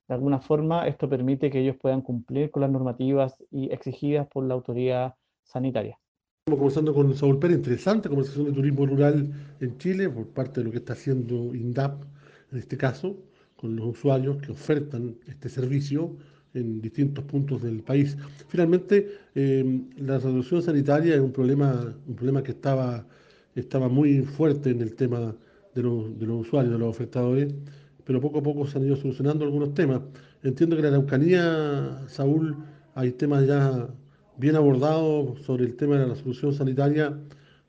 De 0.08 0.14
alguna 0.14 0.40
forma, 0.40 0.86
esto 0.88 1.08
permite 1.08 1.50
que 1.50 1.60
ellos 1.60 1.76
puedan 1.76 2.00
cumplir 2.02 2.50
con 2.50 2.62
las 2.62 2.70
normativas 2.70 3.36
y 3.50 3.70
exigidas 3.72 4.26
por 4.28 4.44
la 4.44 4.54
autoridad 4.54 5.14
sanitaria. 5.44 5.98
Estamos 6.44 6.58
conversando 6.58 6.92
con 6.92 7.14
Saúl 7.14 7.38
Pérez, 7.38 7.58
interesante 7.58 8.08
conversación 8.08 8.46
de 8.46 8.52
turismo 8.52 8.84
rural 8.84 9.32
en 9.60 9.78
Chile 9.78 10.08
por 10.08 10.26
parte 10.26 10.58
de 10.58 10.64
lo 10.64 10.72
que 10.72 10.78
está 10.78 10.94
haciendo 10.94 11.54
INDAP 11.54 12.02
en 12.50 12.58
este 12.58 12.76
caso 12.76 13.16
con 13.54 13.76
los 13.76 13.96
usuarios 13.96 14.38
que 14.38 14.50
ofertan 14.50 15.14
este 15.28 15.48
servicio 15.48 16.16
en 16.52 16.82
distintos 16.82 17.22
puntos 17.26 17.62
del 17.62 17.84
país. 17.84 18.16
Finalmente, 18.48 19.20
eh, 19.36 19.84
la 19.98 20.18
reducción 20.18 20.62
sanitaria 20.62 21.14
es 21.14 21.20
un 21.20 21.30
problema, 21.30 21.94
un 22.08 22.16
problema 22.16 22.42
que 22.42 22.50
estaba, 22.50 23.06
estaba 23.54 23.88
muy 23.88 24.22
fuerte 24.22 24.70
en 24.70 24.80
el 24.80 24.96
tema 24.96 25.36
de 25.76 25.82
los, 25.84 26.18
de 26.18 26.26
los 26.26 26.40
usuarios, 26.40 26.72
de 26.72 26.78
los 26.80 26.88
ofertadores, 26.88 27.54
pero 28.02 28.20
poco 28.20 28.40
a 28.40 28.42
poco 28.42 28.66
se 28.66 28.78
han 28.78 28.86
ido 28.86 28.96
solucionando 28.96 29.44
algunos 29.44 29.74
temas. 29.74 30.00
Entiendo 30.42 30.74
que 30.74 30.82
la 30.82 30.88
Araucanía, 30.88 32.02
Saúl, 32.08 32.56
hay 32.96 33.12
temas 33.12 33.46
ya 33.46 33.88
bien 34.36 34.56
abordados 34.56 35.40
sobre 35.42 35.64
el 35.64 35.76
tema 35.76 35.98
de 35.98 36.06
la 36.06 36.16
solución 36.16 36.52
sanitaria, 36.52 37.18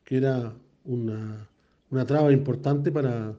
que 0.04 0.18
era 0.18 0.54
una, 0.86 1.50
una 1.90 2.06
traba 2.06 2.32
importante 2.32 2.92
para, 2.92 3.34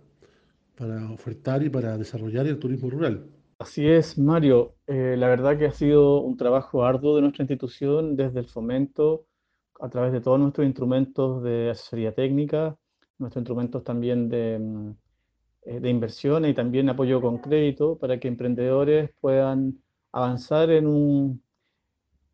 para 0.76 1.10
ofertar 1.10 1.62
y 1.62 1.70
para 1.70 1.96
desarrollar 1.98 2.46
el 2.46 2.58
turismo 2.58 2.90
rural. 2.90 3.26
Así 3.58 3.86
es, 3.86 4.18
Mario. 4.18 4.74
Eh, 4.86 5.16
la 5.16 5.28
verdad 5.28 5.56
que 5.58 5.66
ha 5.66 5.72
sido 5.72 6.20
un 6.20 6.36
trabajo 6.36 6.84
arduo 6.84 7.16
de 7.16 7.22
nuestra 7.22 7.44
institución 7.44 8.16
desde 8.16 8.40
el 8.40 8.46
fomento, 8.46 9.26
a 9.80 9.88
través 9.88 10.12
de 10.12 10.20
todos 10.20 10.38
nuestros 10.40 10.66
instrumentos 10.66 11.42
de 11.42 11.70
asesoría 11.70 12.14
técnica, 12.14 12.76
nuestros 13.18 13.42
instrumentos 13.42 13.84
también 13.84 14.28
de, 14.28 14.58
mm, 14.58 14.90
eh, 15.62 15.80
de 15.80 15.90
inversión 15.90 16.44
y 16.44 16.54
también 16.54 16.88
apoyo 16.88 17.20
con 17.20 17.38
crédito 17.38 17.98
para 17.98 18.18
que 18.18 18.28
emprendedores 18.28 19.10
puedan 19.20 19.78
avanzar 20.12 20.70
en 20.70 20.86
un, 20.86 21.43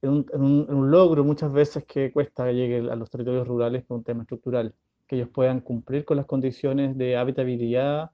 en 0.03 0.25
un, 0.33 0.91
logro 0.91 1.25
muchas 1.25 1.53
veces 1.53 1.85
que 1.85 2.13
cuesta 2.13 2.47
que 2.47 2.55
llegue 2.55 2.91
a 2.91 2.97
los 2.97 3.11
territorios 3.11 3.47
rurales 3.47 3.85
por 3.85 3.99
un 3.99 4.05
tema 4.05 4.23
estructural, 4.23 4.75
que 5.07 5.17
ellos 5.17 5.29
puedan 5.29 5.61
cumplir 5.61 6.05
con 6.05 6.17
las 6.17 6.27
condiciones 6.27 6.97
de 6.97 7.17
habitabilidad, 7.17 8.11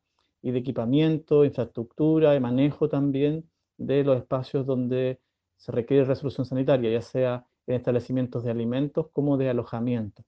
y 0.46 0.52
de 0.52 0.60
equipamiento, 0.60 1.44
infraestructura, 1.44 2.30
de 2.30 2.38
manejo 2.38 2.88
también 2.88 3.50
de 3.78 4.04
los 4.04 4.18
espacios 4.18 4.64
donde 4.64 5.18
se 5.56 5.72
requiere 5.72 6.04
resolución 6.04 6.46
sanitaria, 6.46 6.88
ya 6.88 7.02
sea 7.02 7.44
en 7.66 7.74
establecimientos 7.74 8.44
de 8.44 8.52
alimentos 8.52 9.08
como 9.12 9.38
de 9.38 9.50
alojamiento. 9.50 10.22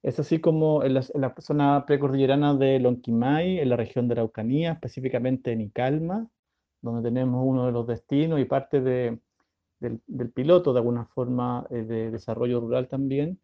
Es 0.00 0.20
así 0.20 0.40
como 0.40 0.84
en 0.84 0.94
la, 0.94 1.34
zona 1.38 1.84
precordillerana 1.86 2.54
de 2.54 2.78
Lonquimay, 2.78 3.58
en 3.58 3.68
la 3.68 3.74
región 3.74 4.06
de 4.06 4.12
Araucanía, 4.12 4.74
específicamente 4.74 5.50
en 5.50 5.62
Icalma, 5.62 6.28
donde 6.80 7.02
tenemos 7.08 7.44
uno 7.44 7.66
de 7.66 7.72
los 7.72 7.84
destinos 7.84 8.38
y 8.38 8.44
parte 8.44 8.80
de, 8.80 9.18
del, 9.80 10.30
piloto, 10.30 10.72
de 10.72 10.80
alguna 10.80 11.06
forma, 11.06 11.66
eh, 11.70 11.82
de 11.82 12.10
desarrollo 12.10 12.60
rural 12.60 12.88
también, 12.88 13.40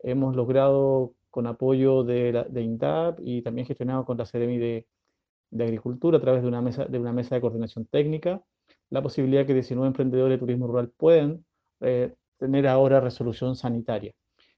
hemos 0.00 0.36
logrado 0.36 1.14
con 1.30 1.46
apoyo 1.46 2.04
de, 2.04 2.46
de 2.48 2.62
INDAP 2.62 3.20
y 3.22 3.42
también 3.42 3.66
gestionado 3.66 4.04
con 4.04 4.16
la 4.18 4.26
CEREMI 4.26 4.58
de, 4.58 4.86
Agricultura 5.58 6.18
a 6.18 6.20
través 6.20 6.42
de 6.42 6.48
una 6.48 6.60
mesa 6.60 6.84
de, 6.84 6.98
una 6.98 7.12
mesa 7.12 7.34
de 7.34 7.40
coordinación 7.40 7.86
técnica, 7.86 8.42
la 8.90 9.02
posibilidad 9.02 9.46
que 9.46 9.54
19 9.54 9.86
emprendedores 9.86 10.34
de 10.36 10.38
turismo 10.38 10.66
rural 10.66 10.90
pueden 10.90 11.46
eh, 11.80 12.12
tener 12.36 12.66
ahora 12.66 13.00
resolución 13.00 13.56
sanitaria. 13.56 14.12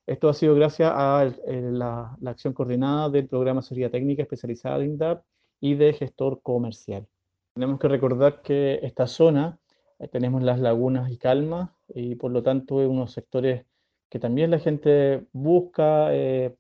Esto 0.05 0.29
ha 0.29 0.35
sido 0.35 0.57
gracias 0.57 0.91
a 0.93 1.33
la, 1.47 2.17
acción 2.27 2.55
coordinada 2.55 3.09
del 3.09 3.29
programa 3.29 3.61
Asesoría 3.61 3.89
Técnica 3.89 4.23
especializada 4.23 4.79
de 4.79 4.87
INDAP 4.87 5.23
y 5.61 5.77
de 5.77 5.93
gestor 5.93 6.43
comercial. 6.43 7.07
Tenemos 7.55 7.79
que 7.79 7.87
recordar 7.87 8.43
que 8.43 8.81
esta 8.83 9.07
zona 9.07 9.60
eh, 9.60 9.60
tenemos 10.09 10.43
las 10.43 10.61
lagunas 10.61 11.11
y 11.11 11.19
calmas 11.19 11.71
y 11.95 12.15
por 12.15 12.31
lo 12.31 12.43
tanto 12.43 12.83
es 12.83 12.89
unos 12.89 13.13
sectores 13.13 13.65
que 14.09 14.19
también 14.19 14.51
la 14.51 14.59
gente 14.59 15.27
busca 15.33 16.09
eh, 16.13 16.55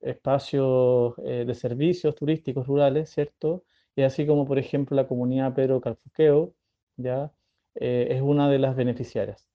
espacios 0.00 1.14
eh, 1.24 1.44
de 1.46 1.54
servicios 1.54 2.14
turísticos 2.14 2.66
rurales, 2.66 3.10
¿cierto? 3.10 3.64
Y 3.96 4.02
así 4.02 4.26
como, 4.26 4.46
por 4.46 4.58
ejemplo, 4.58 4.96
la 4.96 5.06
comunidad 5.06 5.54
Pedro 5.54 5.80
Calfuqueo, 5.80 6.54
¿ya? 6.96 7.32
Eh, 7.74 8.08
es 8.10 8.22
una 8.22 8.48
de 8.48 8.58
las 8.58 8.76
beneficiarias. 8.76 9.46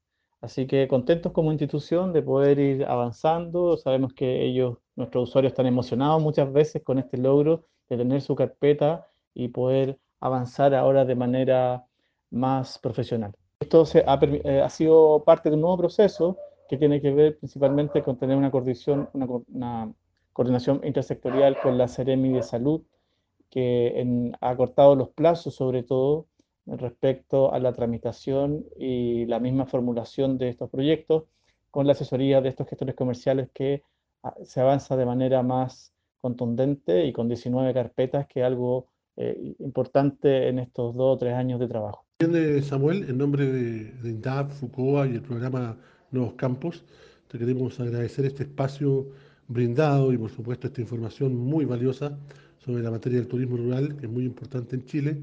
Así 0.41 0.67
que 0.67 0.87
contentos 0.87 1.31
como 1.31 1.51
institución 1.51 2.13
de 2.13 2.21
poder 2.21 2.59
ir 2.59 2.85
avanzando. 2.85 3.77
Sabemos 3.77 4.13
que 4.13 4.43
ellos, 4.45 4.77
nuestros 4.95 5.29
usuarios, 5.29 5.51
están 5.51 5.65
emocionados 5.65 6.21
muchas 6.21 6.51
veces 6.53 6.83
con 6.83 6.99
este 6.99 7.17
logro 7.17 7.65
de 7.89 7.97
tener 7.97 8.21
su 8.21 8.35
carpeta 8.35 9.07
y 9.33 9.47
poder 9.49 9.97
avanzar 10.19 10.75
ahora 10.75 11.05
de 11.05 11.15
manera 11.15 11.85
más 12.35 12.77
profesional. 12.79 13.33
Esto 13.59 13.85
se 13.85 14.03
ha, 14.05 14.19
eh, 14.21 14.61
ha, 14.61 14.69
sido 14.69 15.23
parte 15.23 15.49
de 15.49 15.55
un 15.55 15.61
nuevo 15.61 15.77
proceso 15.77 16.37
que 16.69 16.77
tiene 16.77 17.01
que 17.01 17.11
ver 17.11 17.37
principalmente 17.37 18.03
con 18.03 18.17
tener 18.17 18.37
una 18.37 18.51
coordinación, 18.51 19.09
una, 19.13 19.27
una 19.53 19.93
coordinación 20.33 20.81
intersectorial 20.83 21.57
con 21.61 21.77
la 21.77 21.87
Ceremi 21.87 22.33
de 22.33 22.43
Salud, 22.43 22.81
que 23.49 24.33
ha 24.41 24.55
cortado 24.55 24.95
los 24.95 25.09
plazos, 25.09 25.55
sobre 25.55 25.83
todo 25.83 26.27
respecto 26.65 27.53
a 27.53 27.59
la 27.59 27.73
tramitación 27.73 28.65
y 28.77 29.25
la 29.27 29.39
misma 29.39 29.65
formulación 29.65 30.37
de 30.37 30.49
estos 30.49 30.69
proyectos, 30.69 31.23
con 31.71 31.85
la 31.85 31.93
asesoría 31.93 32.41
de 32.41 32.49
estos 32.49 32.67
gestores 32.67 32.95
comerciales 32.95 33.49
que 33.53 33.83
ah, 34.23 34.33
se 34.43 34.61
avanza 34.61 34.97
de 34.97 35.05
manera 35.05 35.43
más 35.43 35.93
contundente 36.19 37.05
y 37.05 37.13
con 37.13 37.27
19 37.27 37.73
carpetas, 37.73 38.27
que 38.27 38.41
es 38.41 38.45
algo 38.45 38.87
eh, 39.15 39.55
importante 39.59 40.49
en 40.49 40.59
estos 40.59 40.95
dos 40.95 41.15
o 41.15 41.17
tres 41.17 41.35
años 41.35 41.59
de 41.59 41.67
trabajo. 41.67 42.04
Samuel, 42.61 43.09
en 43.09 43.17
nombre 43.17 43.45
de, 43.45 43.91
de 43.91 44.09
INDAP, 44.09 44.49
FUCOA 44.49 45.05
y 45.05 45.15
el 45.15 45.21
programa 45.21 45.75
Nuevos 46.11 46.35
Campos, 46.35 46.85
te 47.27 47.37
queremos 47.37 47.77
agradecer 47.81 48.23
este 48.23 48.43
espacio 48.43 49.07
brindado 49.49 50.13
y 50.13 50.17
por 50.17 50.29
supuesto 50.29 50.67
esta 50.67 50.79
información 50.79 51.35
muy 51.35 51.65
valiosa 51.65 52.17
sobre 52.57 52.83
la 52.83 52.91
materia 52.91 53.19
del 53.19 53.27
turismo 53.27 53.57
rural, 53.57 53.97
que 53.97 54.05
es 54.05 54.11
muy 54.11 54.23
importante 54.23 54.77
en 54.77 54.85
Chile 54.85 55.21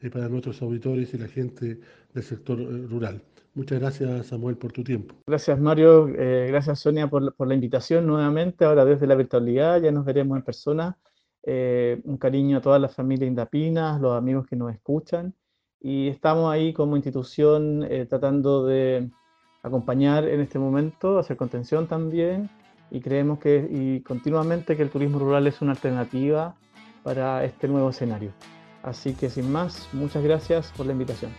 eh, 0.00 0.10
para 0.10 0.28
nuestros 0.28 0.60
auditores 0.62 1.14
y 1.14 1.18
la 1.18 1.28
gente 1.28 1.78
del 2.12 2.24
sector 2.24 2.60
eh, 2.60 2.86
rural. 2.90 3.22
Muchas 3.54 3.78
gracias 3.78 4.26
Samuel 4.26 4.56
por 4.56 4.72
tu 4.72 4.82
tiempo. 4.82 5.14
Gracias 5.24 5.60
Mario, 5.60 6.08
eh, 6.08 6.46
gracias 6.48 6.80
Sonia 6.80 7.08
por, 7.08 7.36
por, 7.36 7.46
la 7.46 7.54
invitación 7.54 8.04
nuevamente, 8.04 8.64
ahora 8.64 8.84
desde 8.84 9.06
la 9.06 9.14
virtualidad, 9.14 9.80
ya 9.80 9.92
nos 9.92 10.04
veremos 10.04 10.36
en 10.36 10.42
persona. 10.42 10.98
un 11.44 12.16
cariño 12.18 12.56
a 12.56 12.60
todas 12.60 12.80
las 12.80 12.92
familias 12.92 13.28
indapinas, 13.28 14.00
los 14.00 14.16
amigos 14.16 14.44
que 14.48 14.56
nos 14.56 14.72
escuchan 14.74 15.32
y 15.82 16.08
estamos 16.08 16.52
ahí 16.52 16.72
como 16.72 16.96
institución 16.96 17.86
tratando 18.08 18.64
de 18.64 19.10
acompañar 19.62 20.28
en 20.28 20.40
este 20.40 20.58
momento, 20.58 21.18
hacer 21.18 21.36
contención 21.36 21.86
también 21.86 22.50
y 22.90 23.00
creemos 23.00 23.38
que 23.38 23.68
y 23.70 24.00
continuamente 24.00 24.76
que 24.76 24.82
el 24.82 24.90
turismo 24.90 25.18
rural 25.18 25.46
es 25.46 25.60
una 25.62 25.72
alternativa 25.72 26.54
para 27.02 27.44
este 27.44 27.68
nuevo 27.68 27.90
escenario. 27.90 28.32
Así 28.82 29.14
que 29.14 29.30
sin 29.30 29.50
más, 29.50 29.88
muchas 29.92 30.22
gracias 30.22 30.72
por 30.76 30.86
la 30.86 30.92
invitación. 30.92 31.32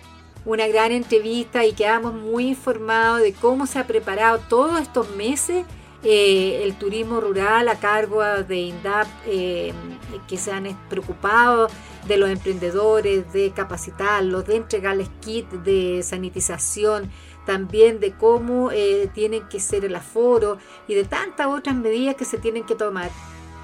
Una 0.46 0.68
gran 0.68 0.92
entrevista 0.92 1.66
y 1.66 1.74
quedamos 1.74 2.14
muy 2.14 2.50
informados 2.50 3.22
de 3.22 3.34
cómo 3.34 3.66
se 3.66 3.80
ha 3.80 3.88
preparado 3.88 4.40
todos 4.50 4.82
estos 4.82 5.16
meses 5.16 5.66
eh, 6.04 6.64
el 6.64 6.76
turismo 6.76 7.22
rural 7.22 7.70
a 7.70 7.76
cargo 7.76 8.22
de 8.22 8.60
INDAP, 8.60 9.08
eh, 9.26 9.74
que 10.28 10.38
se 10.38 10.52
han 10.52 10.66
preocupado 10.90 11.70
de 12.08 12.18
los 12.18 12.30
emprendedores, 12.30 13.32
de 13.34 13.52
capacitarlos, 13.52 14.46
de 14.46 14.58
entregarles 14.58 15.10
kits 15.22 15.64
de 15.64 16.02
sanitización, 16.04 17.10
también 17.46 18.00
de 18.00 18.14
cómo 18.14 18.72
eh, 18.72 19.10
tienen 19.14 19.48
que 19.48 19.60
ser 19.60 19.86
el 19.86 19.96
aforo 19.96 20.58
y 20.88 20.96
de 20.96 21.04
tantas 21.04 21.48
otras 21.48 21.76
medidas 21.76 22.16
que 22.16 22.26
se 22.26 22.38
tienen 22.38 22.64
que 22.64 22.76
tomar. 22.76 23.10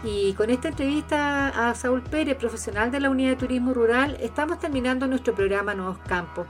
Y 0.04 0.34
con 0.34 0.50
esta 0.50 0.70
entrevista 0.70 1.70
a 1.70 1.76
Saúl 1.76 2.02
Pérez, 2.02 2.38
profesional 2.38 2.90
de 2.90 3.02
la 3.02 3.10
Unidad 3.10 3.32
de 3.32 3.36
Turismo 3.36 3.74
Rural, 3.74 4.18
estamos 4.22 4.60
terminando 4.60 5.08
nuestro 5.08 5.36
programa 5.36 5.74
Nuevos 5.74 5.98
Campos, 6.08 6.48